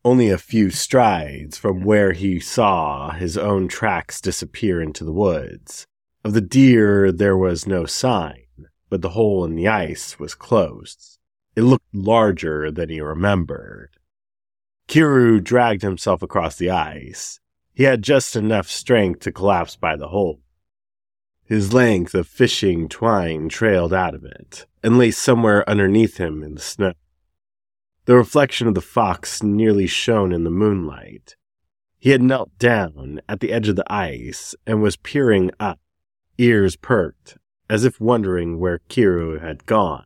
only 0.07 0.31
a 0.31 0.39
few 0.39 0.71
strides 0.71 1.59
from 1.59 1.83
where 1.83 2.13
he 2.13 2.39
saw 2.39 3.11
his 3.11 3.37
own 3.37 3.67
tracks 3.67 4.21
disappear 4.21 4.81
into 4.81 5.03
the 5.03 5.13
woods. 5.13 5.85
Of 6.23 6.33
the 6.33 6.41
deer 6.41 7.11
there 7.11 7.37
was 7.37 7.67
no 7.67 7.87
sign, 7.87 8.69
but 8.89 9.03
the 9.03 9.11
hole 9.11 9.45
in 9.45 9.57
the 9.57 9.67
ice 9.67 10.17
was 10.17 10.37
closed. 10.37 11.19
It 11.57 11.63
looked 11.63 11.93
larger 11.93 12.71
than 12.71 12.89
he 12.89 13.01
remembered. 13.01 13.97
Kiuru 14.87 15.43
dragged 15.43 15.83
himself 15.83 16.23
across 16.23 16.55
the 16.55 16.71
ice. 16.71 17.41
He 17.75 17.83
had 17.83 18.03
just 18.03 18.37
enough 18.37 18.69
strength 18.69 19.23
to 19.23 19.33
collapse 19.33 19.75
by 19.75 19.97
the 19.97 20.09
hole. 20.09 20.41
His 21.47 21.73
length 21.73 22.15
of 22.15 22.29
fishing 22.29 22.89
twine 22.89 23.49
trailed 23.49 23.93
out 23.93 24.15
of 24.15 24.25
it 24.25 24.67
and 24.85 24.99
lay 24.99 25.11
somewhere 25.11 25.69
underneath 25.69 26.19
him 26.19 26.45
in 26.45 26.55
the 26.55 26.61
snow. 26.61 26.93
The 28.07 28.17
reflection 28.17 28.69
of 28.69 28.75
the 28.75 28.81
fox 28.81 29.43
nearly 29.43 29.89
shone 29.89 30.33
in 30.33 30.45
the 30.45 30.51
moonlight. 30.51 31.35
He 31.99 32.11
had 32.11 32.23
knelt 32.23 32.57
down 32.57 33.21
at 33.29 33.41
the 33.41 33.53
edge 33.53 33.69
of 33.69 33.75
the 33.75 33.93
ice 33.93 34.55
and 34.65 34.81
was 34.81 34.95
peering 34.95 35.51
up, 35.59 35.81
ears 36.39 36.77
perked, 36.77 37.37
as 37.69 37.85
if 37.85 38.01
wondering 38.01 38.61
where 38.61 38.79
Kiuru 38.89 39.41
had 39.41 39.67
gone. 39.67 40.05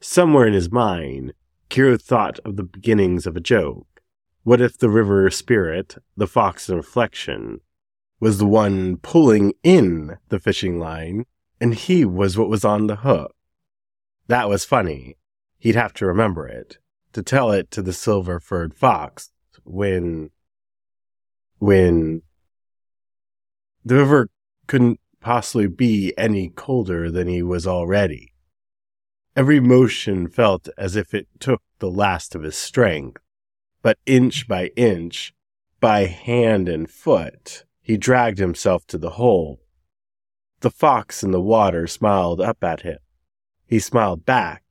Somewhere 0.00 0.46
in 0.46 0.52
his 0.52 0.70
mind, 0.70 1.32
Kiuru 1.70 2.00
thought 2.00 2.38
of 2.44 2.54
the 2.54 2.62
beginnings 2.62 3.26
of 3.26 3.36
a 3.36 3.40
joke. 3.40 4.00
What 4.44 4.60
if 4.60 4.78
the 4.78 4.88
river 4.88 5.28
spirit, 5.28 5.96
the 6.16 6.28
fox 6.28 6.68
in 6.68 6.76
reflection, 6.76 7.62
was 8.20 8.38
the 8.38 8.46
one 8.46 8.98
pulling 8.98 9.54
in 9.64 10.18
the 10.28 10.38
fishing 10.38 10.78
line, 10.78 11.26
and 11.60 11.74
he 11.74 12.04
was 12.04 12.38
what 12.38 12.48
was 12.48 12.64
on 12.64 12.86
the 12.86 12.96
hook? 12.96 13.34
That 14.28 14.48
was 14.48 14.64
funny. 14.64 15.16
He'd 15.58 15.74
have 15.74 15.94
to 15.94 16.06
remember 16.06 16.46
it, 16.46 16.78
to 17.12 17.22
tell 17.22 17.50
it 17.50 17.70
to 17.72 17.82
the 17.82 17.92
silver 17.92 18.40
furred 18.40 18.74
fox 18.74 19.30
when. 19.64 20.30
when. 21.58 22.22
The 23.84 23.96
river 23.96 24.28
couldn't 24.66 25.00
possibly 25.20 25.66
be 25.66 26.12
any 26.18 26.50
colder 26.50 27.10
than 27.10 27.28
he 27.28 27.42
was 27.42 27.66
already. 27.66 28.32
Every 29.34 29.60
motion 29.60 30.28
felt 30.28 30.68
as 30.78 30.96
if 30.96 31.12
it 31.12 31.28
took 31.38 31.62
the 31.78 31.90
last 31.90 32.34
of 32.34 32.42
his 32.42 32.56
strength, 32.56 33.20
but 33.82 33.98
inch 34.06 34.48
by 34.48 34.68
inch, 34.76 35.34
by 35.80 36.06
hand 36.06 36.68
and 36.68 36.88
foot, 36.88 37.64
he 37.82 37.96
dragged 37.96 38.38
himself 38.38 38.86
to 38.86 38.98
the 38.98 39.10
hole. 39.10 39.60
The 40.60 40.70
fox 40.70 41.22
in 41.22 41.32
the 41.32 41.40
water 41.40 41.86
smiled 41.86 42.40
up 42.40 42.64
at 42.64 42.80
him. 42.80 42.98
He 43.66 43.78
smiled 43.78 44.24
back, 44.24 44.62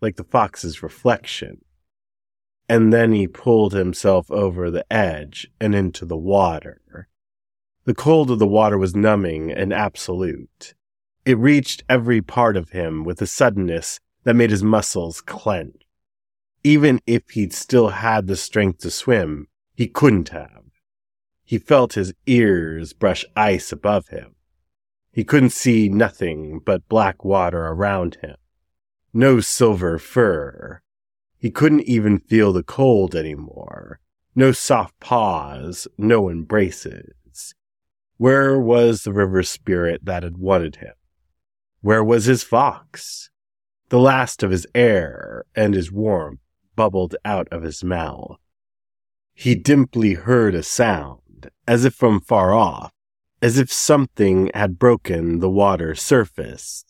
like 0.00 0.16
the 0.16 0.24
fox's 0.24 0.82
reflection. 0.82 1.64
And 2.68 2.92
then 2.92 3.12
he 3.12 3.26
pulled 3.26 3.72
himself 3.72 4.30
over 4.30 4.70
the 4.70 4.90
edge 4.92 5.48
and 5.60 5.74
into 5.74 6.04
the 6.04 6.16
water. 6.16 7.08
The 7.84 7.94
cold 7.94 8.30
of 8.30 8.38
the 8.38 8.46
water 8.46 8.78
was 8.78 8.94
numbing 8.94 9.50
and 9.50 9.72
absolute. 9.72 10.74
It 11.24 11.38
reached 11.38 11.82
every 11.88 12.22
part 12.22 12.56
of 12.56 12.70
him 12.70 13.04
with 13.04 13.20
a 13.20 13.26
suddenness 13.26 13.98
that 14.24 14.36
made 14.36 14.50
his 14.50 14.62
muscles 14.62 15.20
clench. 15.20 15.82
Even 16.62 17.00
if 17.06 17.30
he'd 17.30 17.52
still 17.52 17.88
had 17.88 18.26
the 18.26 18.36
strength 18.36 18.80
to 18.80 18.90
swim, 18.90 19.48
he 19.74 19.88
couldn't 19.88 20.28
have. 20.28 20.62
He 21.42 21.58
felt 21.58 21.94
his 21.94 22.12
ears 22.26 22.92
brush 22.92 23.24
ice 23.34 23.72
above 23.72 24.08
him. 24.08 24.36
He 25.10 25.24
couldn't 25.24 25.50
see 25.50 25.88
nothing 25.88 26.60
but 26.64 26.88
black 26.88 27.24
water 27.24 27.66
around 27.66 28.18
him. 28.22 28.36
No 29.12 29.40
silver 29.40 29.98
fur. 29.98 30.80
He 31.38 31.50
couldn't 31.50 31.82
even 31.82 32.18
feel 32.18 32.52
the 32.52 32.62
cold 32.62 33.14
anymore. 33.14 34.00
No 34.34 34.52
soft 34.52 34.98
paws, 35.00 35.88
no 35.98 36.28
embraces. 36.28 37.54
Where 38.18 38.60
was 38.60 39.02
the 39.02 39.12
river 39.12 39.42
spirit 39.42 40.04
that 40.04 40.22
had 40.22 40.36
wanted 40.36 40.76
him? 40.76 40.92
Where 41.80 42.04
was 42.04 42.26
his 42.26 42.42
fox? 42.42 43.30
The 43.88 43.98
last 43.98 44.42
of 44.42 44.50
his 44.50 44.66
air 44.74 45.44
and 45.56 45.74
his 45.74 45.90
warmth 45.90 46.40
bubbled 46.76 47.16
out 47.24 47.48
of 47.50 47.62
his 47.62 47.82
mouth. 47.82 48.38
He 49.32 49.54
dimply 49.54 50.14
heard 50.14 50.54
a 50.54 50.62
sound, 50.62 51.50
as 51.66 51.86
if 51.86 51.94
from 51.94 52.20
far 52.20 52.52
off, 52.52 52.92
as 53.40 53.58
if 53.58 53.72
something 53.72 54.50
had 54.54 54.78
broken 54.78 55.38
the 55.38 55.50
water 55.50 55.94
surface. 55.94 56.84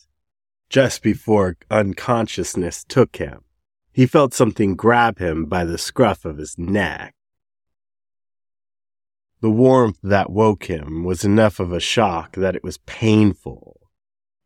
Just 0.70 1.02
before 1.02 1.56
unconsciousness 1.68 2.84
took 2.84 3.16
him, 3.16 3.40
he 3.92 4.06
felt 4.06 4.32
something 4.32 4.76
grab 4.76 5.18
him 5.18 5.46
by 5.46 5.64
the 5.64 5.76
scruff 5.76 6.24
of 6.24 6.38
his 6.38 6.56
neck. 6.56 7.12
The 9.40 9.50
warmth 9.50 9.98
that 10.04 10.30
woke 10.30 10.66
him 10.66 11.02
was 11.02 11.24
enough 11.24 11.58
of 11.58 11.72
a 11.72 11.80
shock 11.80 12.36
that 12.36 12.54
it 12.54 12.62
was 12.62 12.78
painful. 12.78 13.78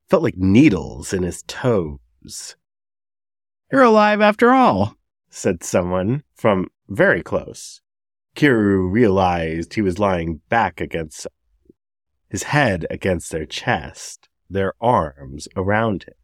felt 0.09 0.23
like 0.23 0.37
needles 0.37 1.13
in 1.13 1.25
his 1.25 1.43
toes. 1.43 2.57
You're 3.71 3.83
alive 3.83 4.21
after 4.21 4.53
all, 4.53 4.97
said 5.29 5.63
someone 5.63 6.23
from 6.35 6.69
very 6.89 7.23
close. 7.23 7.83
Kiuru 8.35 8.91
realized 8.91 9.75
he 9.75 9.83
was 9.83 9.99
lying 9.99 10.41
back 10.49 10.81
against 10.81 11.27
his 12.31 12.45
head 12.45 12.87
against 12.89 13.31
their 13.31 13.47
chest, 13.47 14.29
their 14.55 14.73
arms 14.81 15.47
around 15.55 16.05
him. 16.05 16.15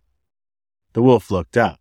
The 0.95 1.03
wolf 1.03 1.31
looked 1.31 1.57
up. 1.57 1.81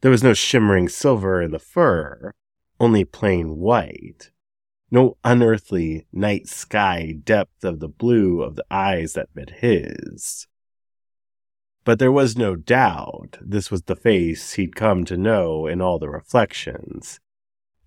There 0.00 0.10
was 0.10 0.22
no 0.22 0.34
shimmering 0.34 0.88
silver 0.88 1.42
in 1.42 1.50
the 1.50 1.58
fur, 1.58 2.32
only 2.78 3.04
plain 3.04 3.56
white 3.56 4.30
no 4.90 5.16
unearthly 5.24 6.06
night 6.12 6.48
sky 6.48 7.14
depth 7.24 7.64
of 7.64 7.80
the 7.80 7.88
blue 7.88 8.42
of 8.42 8.56
the 8.56 8.64
eyes 8.70 9.14
that 9.14 9.34
met 9.34 9.50
his. 9.50 10.46
But 11.84 11.98
there 11.98 12.12
was 12.12 12.36
no 12.36 12.56
doubt 12.56 13.38
this 13.40 13.70
was 13.70 13.82
the 13.82 13.96
face 13.96 14.54
he'd 14.54 14.74
come 14.74 15.04
to 15.04 15.16
know 15.16 15.66
in 15.66 15.80
all 15.80 15.98
the 15.98 16.08
reflections, 16.08 17.20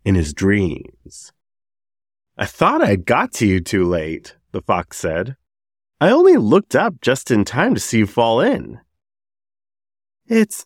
in 0.06 0.16
his 0.16 0.34
dreams. 0.34 1.34
I 2.38 2.46
thought 2.46 2.82
I'd 2.82 3.06
got 3.06 3.34
to 3.34 3.48
you 3.48 3.60
too 3.60 3.86
late, 3.86 4.38
the 4.52 4.62
fox 4.62 4.98
said. 4.98 5.36
I 6.02 6.12
only 6.12 6.38
looked 6.38 6.76
up 6.76 7.02
just 7.02 7.30
in 7.30 7.44
time 7.44 7.74
to 7.74 7.80
see 7.80 8.00
you 8.00 8.08
fall 8.08 8.40
in. 8.40 8.80
It's. 10.28 10.66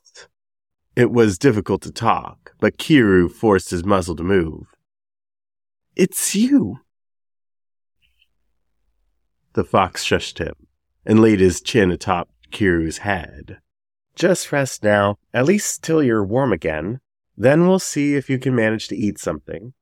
It 0.96 1.12
was 1.12 1.40
difficult 1.40 1.82
to 1.84 1.92
talk, 1.92 2.54
but 2.60 2.78
Kiuru 2.78 3.32
forced 3.32 3.72
his 3.72 3.84
muzzle 3.84 4.16
to 4.18 4.24
move. 4.24 4.68
It's 5.96 6.36
you. 6.36 6.82
The 9.54 9.64
fox 9.64 10.04
shushed 10.04 10.38
him 10.38 10.54
and 11.04 11.20
laid 11.20 11.40
his 11.40 11.62
chin 11.62 11.90
atop 11.90 12.30
Kiuru's 12.52 13.00
head. 13.00 13.60
Just 14.16 14.52
rest 14.52 14.84
now, 14.84 15.18
at 15.34 15.46
least 15.46 15.82
till 15.82 16.04
you're 16.04 16.24
warm 16.24 16.54
again. 16.54 17.00
Then 17.36 17.68
we'll 17.68 17.80
see 17.80 18.16
if 18.16 18.30
you 18.30 18.38
can 18.38 18.54
manage 18.54 18.88
to 18.90 18.96
eat 18.96 19.18
something. 19.18 19.74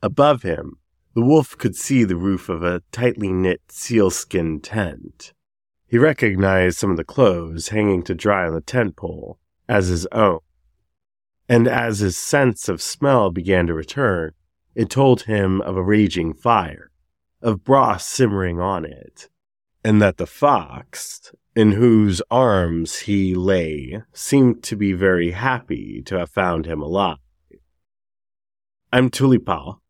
Above 0.00 0.42
him, 0.42 0.78
the 1.18 1.24
wolf 1.24 1.58
could 1.58 1.74
see 1.74 2.04
the 2.04 2.14
roof 2.14 2.48
of 2.48 2.62
a 2.62 2.80
tightly 2.92 3.32
knit 3.32 3.60
sealskin 3.68 4.60
tent. 4.60 5.32
He 5.88 5.98
recognized 5.98 6.78
some 6.78 6.92
of 6.92 6.96
the 6.96 7.02
clothes 7.02 7.70
hanging 7.70 8.04
to 8.04 8.14
dry 8.14 8.46
on 8.46 8.54
the 8.54 8.60
tent 8.60 8.94
pole 8.94 9.40
as 9.68 9.88
his 9.88 10.06
own. 10.12 10.38
And 11.48 11.66
as 11.66 11.98
his 11.98 12.16
sense 12.16 12.68
of 12.68 12.80
smell 12.80 13.32
began 13.32 13.66
to 13.66 13.74
return, 13.74 14.30
it 14.76 14.90
told 14.90 15.22
him 15.22 15.60
of 15.62 15.76
a 15.76 15.82
raging 15.82 16.34
fire, 16.34 16.92
of 17.42 17.64
broth 17.64 18.02
simmering 18.02 18.60
on 18.60 18.84
it, 18.84 19.28
and 19.82 20.00
that 20.00 20.18
the 20.18 20.26
fox, 20.26 21.32
in 21.56 21.72
whose 21.72 22.22
arms 22.30 23.00
he 23.00 23.34
lay, 23.34 24.04
seemed 24.12 24.62
to 24.62 24.76
be 24.76 24.92
very 24.92 25.32
happy 25.32 26.00
to 26.02 26.16
have 26.16 26.30
found 26.30 26.64
him 26.64 26.80
alive. 26.80 27.18
I'm 28.92 29.10
Tulipal, 29.10 29.80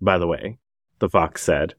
by 0.00 0.16
the 0.16 0.26
way, 0.26 0.59
the 1.00 1.08
fox 1.08 1.42
said. 1.42 1.74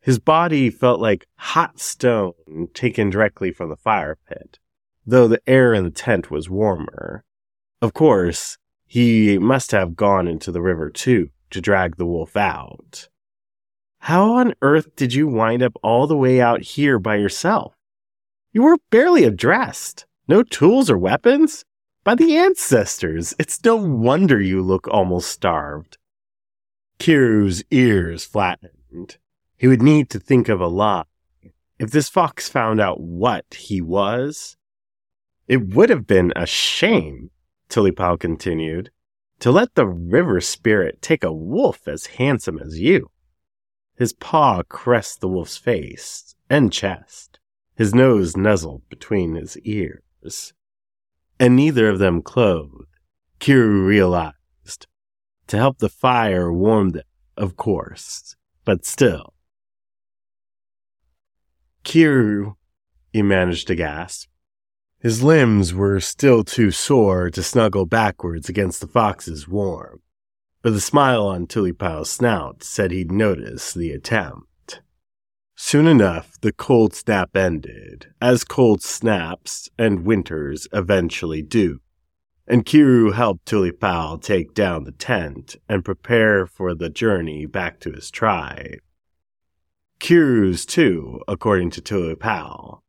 His 0.00 0.18
body 0.18 0.68
felt 0.68 1.00
like 1.00 1.26
hot 1.36 1.80
stone 1.80 2.68
taken 2.74 3.08
directly 3.08 3.50
from 3.50 3.70
the 3.70 3.76
fire 3.76 4.18
pit, 4.28 4.58
though 5.06 5.26
the 5.26 5.40
air 5.46 5.72
in 5.72 5.84
the 5.84 5.90
tent 5.90 6.30
was 6.30 6.50
warmer. 6.50 7.24
Of 7.80 7.94
course, 7.94 8.58
he 8.86 9.38
must 9.38 9.72
have 9.72 9.96
gone 9.96 10.28
into 10.28 10.52
the 10.52 10.60
river 10.60 10.90
too, 10.90 11.30
to 11.50 11.60
drag 11.60 11.96
the 11.96 12.06
wolf 12.06 12.36
out. 12.36 13.08
How 14.00 14.34
on 14.34 14.54
earth 14.60 14.94
did 14.96 15.14
you 15.14 15.26
wind 15.26 15.62
up 15.62 15.72
all 15.82 16.06
the 16.06 16.16
way 16.16 16.40
out 16.40 16.60
here 16.60 16.98
by 16.98 17.16
yourself? 17.16 17.74
You 18.52 18.62
were 18.62 18.76
barely 18.90 19.24
addressed. 19.24 20.04
No 20.28 20.42
tools 20.42 20.90
or 20.90 20.98
weapons? 20.98 21.64
By 22.04 22.14
the 22.14 22.36
ancestors, 22.36 23.34
it's 23.38 23.64
no 23.64 23.76
wonder 23.76 24.40
you 24.40 24.60
look 24.60 24.86
almost 24.88 25.30
starved. 25.30 25.96
Kiuru's 26.98 27.62
ears 27.70 28.24
flattened. 28.24 29.18
He 29.56 29.66
would 29.66 29.82
need 29.82 30.10
to 30.10 30.20
think 30.20 30.48
of 30.48 30.60
a 30.60 30.66
lie. 30.66 31.04
If 31.78 31.90
this 31.90 32.08
fox 32.08 32.48
found 32.48 32.80
out 32.80 33.00
what 33.00 33.44
he 33.54 33.80
was, 33.80 34.56
it 35.48 35.74
would 35.74 35.90
have 35.90 36.06
been 36.06 36.32
a 36.36 36.46
shame, 36.46 37.30
Tulipal 37.68 38.18
continued 38.18 38.90
to 39.40 39.50
let 39.50 39.74
the 39.74 39.86
river 39.86 40.40
spirit 40.40 41.02
take 41.02 41.24
a 41.24 41.32
wolf 41.32 41.86
as 41.88 42.06
handsome 42.06 42.58
as 42.58 42.80
you. 42.80 43.10
His 43.96 44.12
paw 44.12 44.62
caressed 44.68 45.20
the 45.20 45.28
wolf's 45.28 45.56
face 45.56 46.34
and 46.48 46.72
chest. 46.72 47.38
His 47.76 47.94
nose 47.94 48.36
nuzzled 48.36 48.88
between 48.88 49.34
his 49.34 49.58
ears. 49.58 50.52
And 51.38 51.56
neither 51.56 51.88
of 51.88 51.98
them 51.98 52.22
clothed, 52.22 52.86
Kiuru 53.40 53.84
realized. 53.84 54.36
To 55.48 55.56
help 55.56 55.78
the 55.78 55.88
fire 55.88 56.52
warm 56.52 56.90
them, 56.90 57.02
of 57.36 57.56
course, 57.56 58.36
but 58.64 58.84
still. 58.84 59.34
Kiuru, 61.84 62.54
he 63.12 63.22
managed 63.22 63.66
to 63.68 63.74
gasp. 63.74 64.28
His 64.98 65.22
limbs 65.22 65.74
were 65.74 66.00
still 66.00 66.44
too 66.44 66.70
sore 66.70 67.28
to 67.30 67.42
snuggle 67.42 67.84
backwards 67.84 68.48
against 68.48 68.80
the 68.80 68.86
fox's 68.86 69.46
warm, 69.46 70.00
but 70.62 70.72
the 70.72 70.80
smile 70.80 71.26
on 71.26 71.46
Tulipal's 71.46 72.10
snout 72.10 72.62
said 72.62 72.90
he'd 72.90 73.12
noticed 73.12 73.74
the 73.74 73.90
attempt. 73.90 74.80
Soon 75.56 75.86
enough, 75.86 76.40
the 76.40 76.52
cold 76.52 76.94
snap 76.94 77.36
ended, 77.36 78.06
as 78.20 78.44
cold 78.44 78.82
snaps 78.82 79.68
and 79.78 80.06
winters 80.06 80.66
eventually 80.72 81.42
do. 81.42 81.80
And 82.46 82.66
Kiuru 82.66 83.14
helped 83.14 83.46
Tulipal 83.46 84.20
take 84.20 84.52
down 84.52 84.84
the 84.84 84.92
tent 84.92 85.56
and 85.68 85.84
prepare 85.84 86.46
for 86.46 86.74
the 86.74 86.90
journey 86.90 87.46
back 87.46 87.80
to 87.80 87.92
his 87.92 88.10
tribe. 88.10 88.80
Kiuru's 89.98 90.66
too, 90.66 91.22
according 91.26 91.70
to 91.70 91.80
Tulipal. 91.80 92.80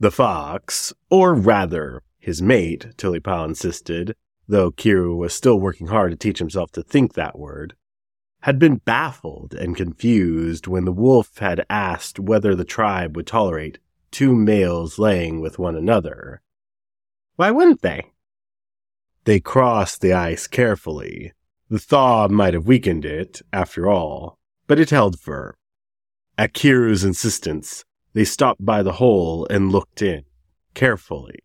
The 0.00 0.10
fox, 0.10 0.94
or 1.10 1.34
rather, 1.34 2.02
his 2.18 2.40
mate, 2.40 2.96
Tulipal 2.96 3.44
insisted, 3.44 4.16
though 4.48 4.70
Kiuru 4.70 5.16
was 5.16 5.34
still 5.34 5.60
working 5.60 5.88
hard 5.88 6.12
to 6.12 6.16
teach 6.16 6.38
himself 6.38 6.72
to 6.72 6.82
think 6.82 7.12
that 7.12 7.38
word, 7.38 7.74
had 8.40 8.58
been 8.58 8.76
baffled 8.76 9.52
and 9.54 9.76
confused 9.76 10.66
when 10.66 10.86
the 10.86 10.92
wolf 10.92 11.38
had 11.38 11.64
asked 11.68 12.18
whether 12.18 12.54
the 12.54 12.64
tribe 12.64 13.16
would 13.16 13.26
tolerate 13.26 13.78
two 14.10 14.34
males 14.34 14.98
laying 14.98 15.40
with 15.40 15.58
one 15.58 15.76
another. 15.76 16.40
Why 17.36 17.50
wouldn't 17.50 17.82
they? 17.82 18.12
They 19.24 19.40
crossed 19.40 20.00
the 20.00 20.12
ice 20.12 20.46
carefully. 20.46 21.32
The 21.70 21.78
thaw 21.78 22.28
might 22.28 22.54
have 22.54 22.66
weakened 22.66 23.04
it, 23.04 23.40
after 23.52 23.90
all, 23.90 24.38
but 24.66 24.78
it 24.78 24.90
held 24.90 25.18
firm. 25.18 25.54
At 26.36 26.52
Kiuru's 26.52 27.04
insistence, 27.04 27.84
they 28.12 28.24
stopped 28.24 28.64
by 28.64 28.82
the 28.82 28.92
hole 28.92 29.46
and 29.48 29.72
looked 29.72 30.02
in, 30.02 30.24
carefully. 30.74 31.38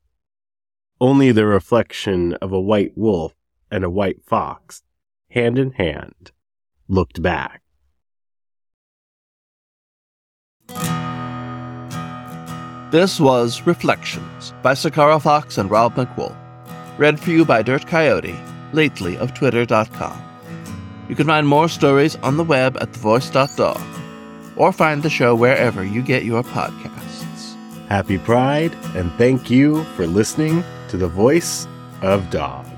Only 1.00 1.32
the 1.32 1.46
reflection 1.46 2.34
of 2.36 2.52
a 2.52 2.60
white 2.60 2.98
wolf 2.98 3.34
and 3.72 3.84
a 3.84 3.90
white 3.90 4.24
fox, 4.26 4.84
hand 5.30 5.58
in 5.58 5.72
hand, 5.72 6.32
looked 6.88 7.22
back. 7.22 7.62
This 12.92 13.20
was 13.20 13.62
Reflections 13.68 14.54
by 14.64 14.74
SakaraFox 14.74 15.60
and 15.60 15.70
Rob 15.70 15.96
MacWolf. 15.96 16.39
Read 17.00 17.18
for 17.18 17.30
you 17.32 17.46
by 17.46 17.62
Dirt 17.62 17.88
Coyote, 17.88 18.36
lately 18.74 19.18
of 19.18 19.34
Twitter.com. 19.34 20.22
You 21.08 21.16
can 21.16 21.28
find 21.28 21.48
more 21.48 21.70
stories 21.70 22.18
on 22.18 22.36
the 22.36 22.44
web 22.44 22.76
at 22.82 22.92
thevoice.dog, 22.92 23.82
or 24.58 24.74
find 24.74 25.02
the 25.02 25.10
show 25.10 25.34
wherever 25.34 25.82
you 25.82 26.02
get 26.02 26.26
your 26.26 26.44
podcasts. 26.44 27.56
Happy 27.88 28.18
Pride, 28.18 28.76
and 28.98 29.14
thank 29.14 29.50
you 29.50 29.86
for 29.96 30.08
listening 30.08 30.62
to 30.90 30.98
the 30.98 31.08
voice 31.08 31.70
of 32.02 32.30
dog. 32.32 32.69